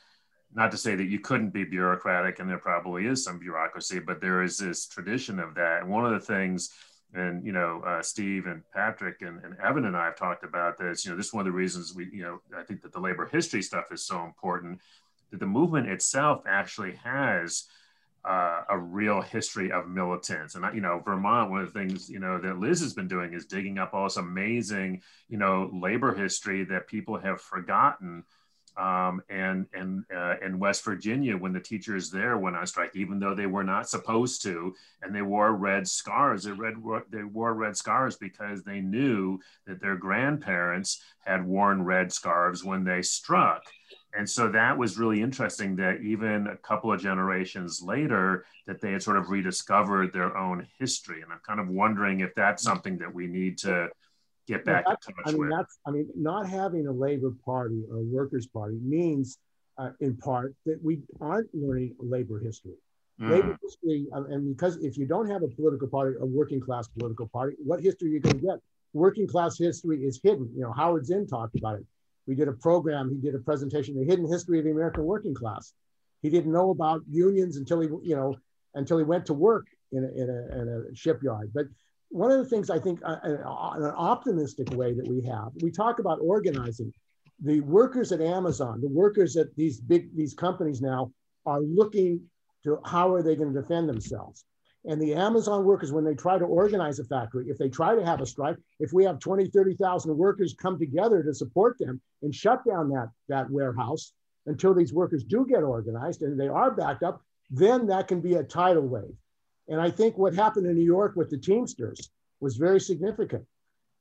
[0.56, 4.22] not to say that you couldn't be bureaucratic and there probably is some bureaucracy but
[4.22, 5.82] there is this tradition of that.
[5.82, 6.72] And one of the things
[7.14, 10.78] and you know uh, steve and patrick and, and, evan and i have talked about
[10.78, 12.92] this you know this is one of the reasons we you know i think that
[12.92, 14.80] the labor history stuff is so important
[15.32, 17.66] that the movement itself actually has
[18.26, 22.20] uh, a real history of militants and you know vermont one of the things you
[22.20, 26.14] know that liz has been doing is digging up all this amazing you know labor
[26.14, 28.24] history that people have forgotten
[28.78, 33.20] um, and and uh, in West Virginia when the teachers there went on strike, even
[33.20, 36.44] though they were not supposed to, and they wore red scars.
[36.44, 36.76] They red
[37.12, 42.84] they wore red scars because they knew that their grandparents had worn red scarves when
[42.84, 43.64] they struck.
[44.16, 48.92] And so that was really interesting that even a couple of generations later, that they
[48.92, 51.22] had sort of rediscovered their own history.
[51.22, 53.90] And I'm kind of wondering if that's something that we need to
[54.48, 55.50] get back in touch I mean, with.
[55.50, 59.40] That's, I mean, not having a Labor Party or a Workers' Party means,
[59.78, 62.76] uh, in part, that we aren't learning labor history.
[63.22, 63.30] Mm.
[63.30, 66.88] Labor history, um, and because if you don't have a political party, a working class
[66.88, 68.60] political party, what history are you going to get?
[68.94, 70.50] Working class history is hidden.
[70.56, 71.86] You know, Howard Zinn talked about it.
[72.28, 75.34] We did a program, he did a presentation, The Hidden History of the American Working
[75.34, 75.74] Class.
[76.22, 78.36] He didn't know about unions until he, you know,
[78.76, 81.52] until he went to work in a, in a, in a shipyard.
[81.54, 81.66] But
[82.10, 86.00] one of the things I think, uh, an optimistic way that we have, we talk
[86.00, 86.94] about organizing.
[87.44, 91.12] The workers at Amazon, the workers at these big these companies now
[91.46, 92.22] are looking
[92.64, 94.46] to how are they going to defend themselves.
[94.86, 98.06] And the Amazon workers, when they try to organize a factory, if they try to
[98.06, 102.36] have a strike, if we have 20, 30,000 workers come together to support them and
[102.36, 104.12] shut down that, that warehouse
[104.46, 108.34] until these workers do get organized and they are backed up, then that can be
[108.34, 109.16] a tidal wave.
[109.70, 112.10] And I think what happened in New York with the Teamsters
[112.42, 113.46] was very significant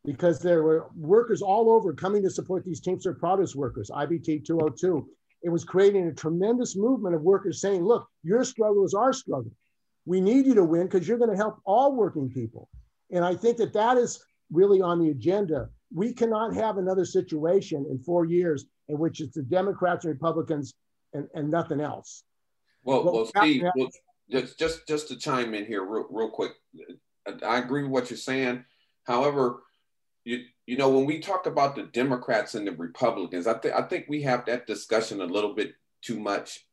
[0.04, 5.08] because there were workers all over coming to support these Teamster produce workers, IBT 202.
[5.44, 9.52] It was creating a tremendous movement of workers saying, look, your struggle is our struggle.
[10.04, 12.68] We need you to win because you're going to help all working people.
[13.10, 15.68] And I think that that is really on the agenda.
[15.94, 20.74] We cannot have another situation in four years in which it's the Democrats and Republicans
[21.12, 22.24] and, and nothing else.
[22.84, 23.88] Well, well, Steve, well,
[24.32, 26.52] just just just to chime in here real, real quick
[27.44, 28.64] i agree with what you're saying
[29.04, 29.62] however
[30.24, 33.82] you you know when we talk about the democrats and the republicans i think i
[33.82, 36.66] think we have that discussion a little bit too much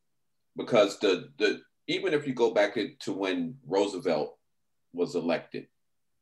[0.56, 4.36] because the the even if you go back to when roosevelt
[4.92, 5.66] was elected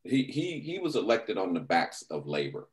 [0.05, 2.69] he he he was elected on the backs of labor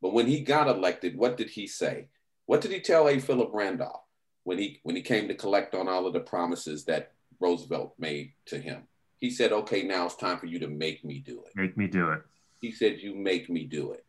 [0.00, 2.08] but when he got elected what did he say
[2.46, 4.02] what did he tell a philip randolph
[4.44, 8.32] when he when he came to collect on all of the promises that Roosevelt made
[8.46, 8.84] to him.
[9.18, 11.52] He said, okay, now it's time for you to make me do it.
[11.54, 12.22] Make me do it.
[12.60, 14.04] He said, you make me do it.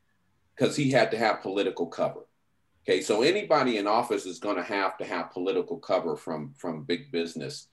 [0.55, 2.21] Because he had to have political cover.
[2.83, 6.83] Okay, so anybody in office is going to have to have political cover from, from
[6.83, 7.69] big business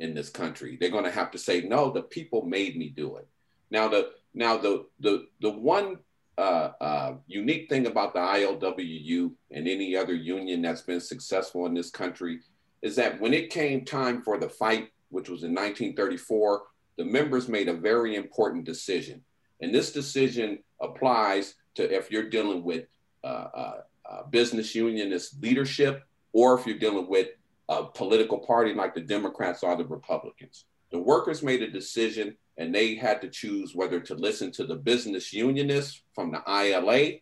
[0.00, 0.76] in this country.
[0.78, 3.26] They're going to have to say, no, the people made me do it.
[3.70, 5.98] Now, the now the the the one
[6.38, 11.74] uh, uh, unique thing about the ILWU and any other union that's been successful in
[11.74, 12.40] this country
[12.80, 16.62] is that when it came time for the fight, which was in 1934,
[16.96, 19.20] the members made a very important decision.
[19.60, 22.84] And this decision applies to if you're dealing with
[23.24, 27.28] uh, uh, uh business unionist leadership or if you're dealing with
[27.68, 30.64] a political party like the Democrats or the Republicans.
[30.90, 34.74] The workers made a decision and they had to choose whether to listen to the
[34.74, 37.18] business unionists from the ILA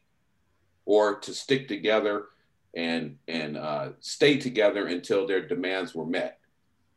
[0.84, 2.26] or to stick together
[2.74, 6.38] and, and uh, stay together until their demands were met.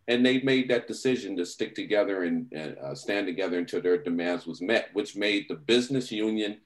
[0.07, 3.97] And they made that decision to stick together and, and uh, stand together until their
[3.97, 6.57] demands was met, which made the business union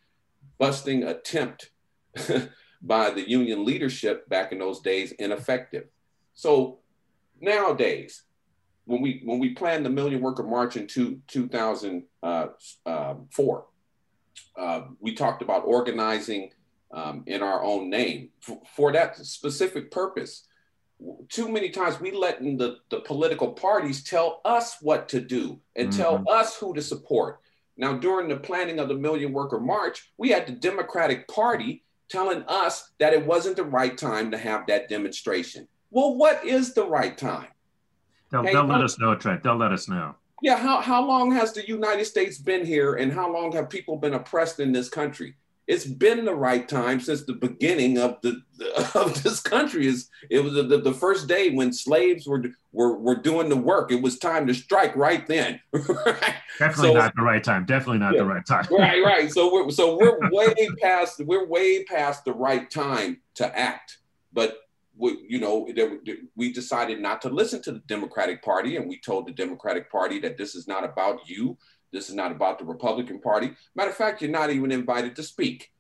[0.58, 1.72] busting attempt
[2.82, 5.86] by the union leadership back in those days ineffective.
[6.34, 6.80] So
[7.40, 8.24] nowadays,
[8.86, 12.48] when we when we planned the Million Worker March in two, 2004, uh,
[12.86, 13.28] um,
[14.58, 16.52] uh, we talked about organizing
[16.94, 20.48] um, in our own name for, for, that specific purpose.
[21.28, 25.90] Too many times we letting the, the political parties tell us what to do and
[25.90, 26.00] mm-hmm.
[26.00, 27.40] tell us who to support.
[27.78, 32.44] Now, during the planning of the Million Worker March, we had the Democratic Party telling
[32.44, 35.68] us that it wasn't the right time to have that demonstration.
[35.94, 37.48] Well, what is the right time?
[38.32, 39.44] They'll, hey, they'll let us know, Trent.
[39.44, 40.16] They'll let us know.
[40.42, 43.98] Yeah, how, how long has the United States been here and how long have people
[43.98, 45.36] been oppressed in this country?
[45.68, 48.42] It's been the right time since the beginning of the
[48.96, 49.88] of this country.
[49.88, 52.44] Is it was the, the first day when slaves were
[52.74, 53.90] were were doing the work.
[53.90, 55.62] It was time to strike right then.
[55.72, 56.36] right?
[56.60, 57.66] Definitely so, not the right time.
[57.66, 58.66] Definitely not yeah, the right time.
[58.72, 59.32] right, right.
[59.32, 64.00] So we're so we're way past we're way past the right time to act.
[64.34, 64.63] But
[64.96, 65.68] we, you know,
[66.36, 70.20] we decided not to listen to the Democratic Party, and we told the Democratic Party
[70.20, 71.58] that this is not about you.
[71.92, 73.52] This is not about the Republican Party.
[73.76, 75.72] Matter of fact, you're not even invited to speak.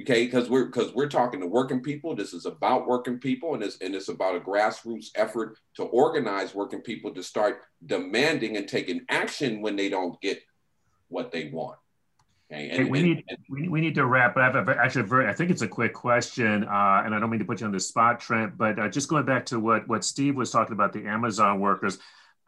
[0.00, 2.14] Okay, because we're because we're talking to working people.
[2.14, 6.54] This is about working people, and it's and it's about a grassroots effort to organize
[6.54, 10.40] working people to start demanding and taking action when they don't get
[11.08, 11.79] what they want.
[12.52, 14.34] Okay, and, hey, we need and, we, need to wrap.
[14.34, 17.14] But I have a, actually a very I think it's a quick question, uh, and
[17.14, 18.58] I don't mean to put you on the spot, Trent.
[18.58, 21.98] But uh, just going back to what what Steve was talking about the Amazon workers.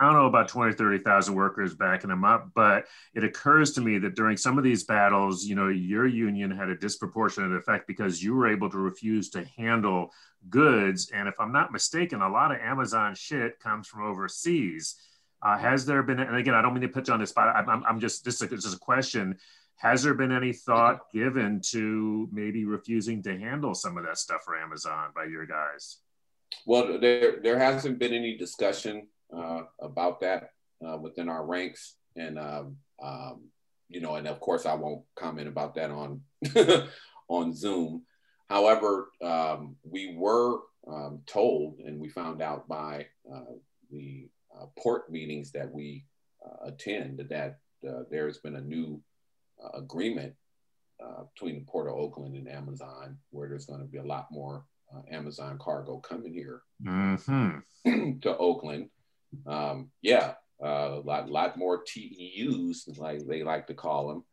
[0.01, 3.99] I don't know about 20, 30,000 workers backing them up, but it occurs to me
[3.99, 8.20] that during some of these battles, you know, your union had a disproportionate effect because
[8.20, 10.11] you were able to refuse to handle
[10.51, 11.11] goods.
[11.15, 14.97] And if I'm not mistaken, a lot of Amazon shit comes from overseas.
[15.41, 17.55] Uh, has there been, and again, I don't mean to put you on the spot.
[17.55, 19.39] I'm, I'm just, this is a question.
[19.77, 24.43] Has there been any thought given to maybe refusing to handle some of that stuff
[24.44, 25.99] for Amazon by your guys?
[26.66, 30.51] Well, there there hasn't been any discussion uh, about that
[30.86, 33.49] uh, within our ranks, and um, um,
[33.89, 36.20] you know, and of course, I won't comment about that on
[37.28, 38.05] on Zoom.
[38.49, 43.55] However, um, we were um, told, and we found out by uh,
[43.90, 46.05] the uh, port meetings that we
[46.44, 47.59] uh, attend that
[47.89, 49.01] uh, there's been a new
[49.64, 50.34] uh, agreement
[51.02, 54.28] uh, between the Port of Oakland and Amazon, where there's going to be a lot
[54.30, 54.64] more
[54.94, 58.18] uh, Amazon cargo coming here mm-hmm.
[58.20, 58.89] to Oakland.
[59.47, 64.24] Um, yeah, a lot, lot more TEUs, like they like to call them,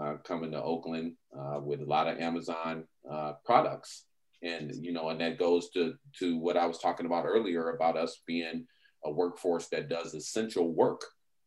[0.00, 4.04] uh, coming to Oakland uh, with a lot of Amazon uh, products.
[4.42, 7.96] And you know, and that goes to to what I was talking about earlier about
[7.96, 8.66] us being
[9.04, 11.02] a workforce that does essential work.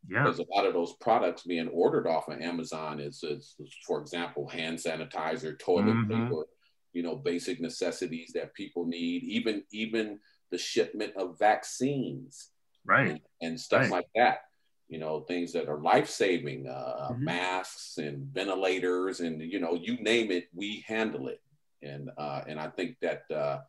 [0.09, 0.23] Yeah.
[0.23, 3.55] Because a lot of those products being ordered off of Amazon is, is
[3.85, 6.25] for example, hand sanitizer, toilet mm-hmm.
[6.27, 6.45] paper,
[6.93, 10.19] you know, basic necessities that people need, even even
[10.49, 12.49] the shipment of vaccines,
[12.85, 13.91] right, and, and stuff right.
[13.91, 14.41] like that.
[14.89, 17.23] You know, things that are life saving, uh, mm-hmm.
[17.23, 21.41] masks and ventilators, and you know, you name it, we handle it.
[21.81, 23.59] And uh, and I think that uh,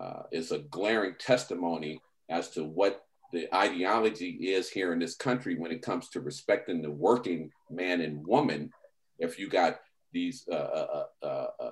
[0.00, 2.00] uh, is a glaring testimony
[2.30, 6.82] as to what the ideology is here in this country when it comes to respecting
[6.82, 8.70] the working man and woman.
[9.18, 9.80] If you got
[10.12, 11.70] these uh, uh, uh, uh, uh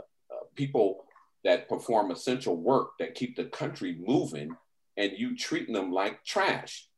[0.54, 1.04] people
[1.44, 4.54] that perform essential work that keep the country moving,
[4.96, 6.88] and you treating them like trash,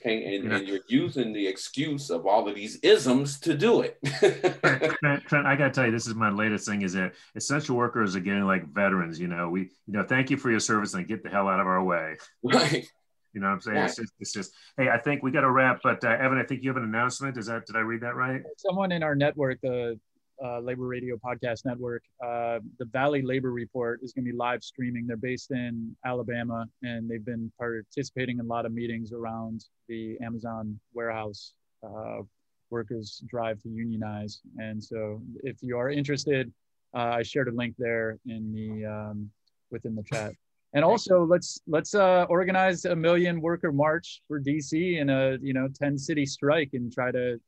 [0.00, 0.56] okay, and, yeah.
[0.56, 3.98] and you're using the excuse of all of these isms to do it.
[5.00, 8.14] Trent, Trent, I gotta tell you, this is my latest thing: is that essential workers
[8.16, 9.18] are getting like veterans.
[9.18, 11.60] You know, we, you know, thank you for your service and get the hell out
[11.60, 12.16] of our way.
[12.42, 12.88] Right.
[13.32, 13.76] You know what I'm saying?
[13.78, 15.80] It's, just, it's just, hey, I think we got to wrap.
[15.82, 17.36] But uh, Evan, I think you have an announcement.
[17.36, 18.42] Is that did I read that right?
[18.56, 19.98] Someone in our network, the
[20.42, 24.62] uh, Labor Radio Podcast Network, uh, the Valley Labor Report is going to be live
[24.62, 25.06] streaming.
[25.06, 30.16] They're based in Alabama, and they've been participating in a lot of meetings around the
[30.22, 32.20] Amazon warehouse uh,
[32.70, 34.40] workers drive to unionize.
[34.58, 36.52] And so, if you are interested,
[36.94, 39.30] uh, I shared a link there in the um,
[39.70, 40.32] within the chat.
[40.74, 45.54] And also, let's let's uh, organize a million worker march for DC and a you
[45.54, 47.40] know ten city strike and try to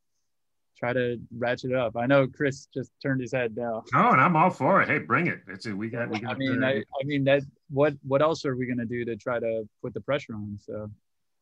[0.79, 1.97] try to ratchet it up.
[1.97, 3.85] I know Chris just turned his head now.
[3.95, 4.89] Oh, and I'm all for it.
[4.89, 5.41] Hey, bring it.
[5.49, 6.33] It's a, we got we got.
[6.33, 7.43] I mean, I, I mean that.
[7.69, 10.59] What what else are we gonna do to try to put the pressure on?
[10.65, 10.91] So.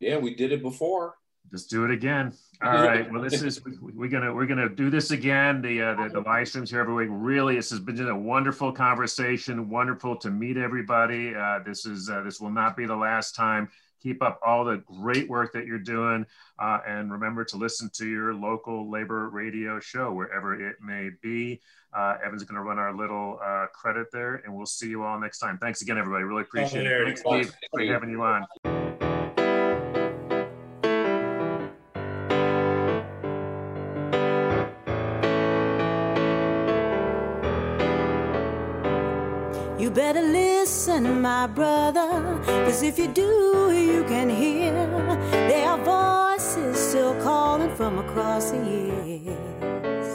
[0.01, 1.15] Yeah, we did it before.
[1.51, 2.33] Just do it again.
[2.63, 3.11] All right.
[3.11, 5.63] Well, this is we, are gonna we're gonna do this again.
[5.63, 7.09] The, uh, the the live streams here every week.
[7.11, 9.69] Really, this has been a wonderful conversation.
[9.71, 11.35] Wonderful to meet everybody.
[11.35, 13.69] Uh, this is uh, this will not be the last time.
[14.03, 16.25] Keep up all the great work that you're doing,
[16.59, 21.61] uh, and remember to listen to your local labor radio show wherever it may be.
[21.97, 25.19] Uh, Evan's going to run our little uh, credit there, and we'll see you all
[25.19, 25.59] next time.
[25.59, 26.25] Thanks again, everybody.
[26.25, 27.05] Really appreciate it.
[27.05, 27.53] Thanks, Steve.
[27.73, 28.78] Great having you on.
[39.99, 42.09] Better listen, my brother,
[42.65, 44.73] cause if you do, you can hear
[45.51, 45.83] there are
[46.37, 50.09] voices still calling from across the years.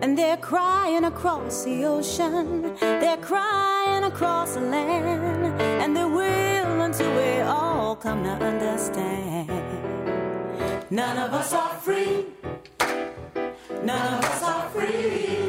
[0.00, 7.10] And they're crying across the ocean, they're crying across the land, and they will until
[7.20, 9.50] we all come to understand.
[10.90, 12.24] None of us are free,
[13.84, 15.39] none of us are free.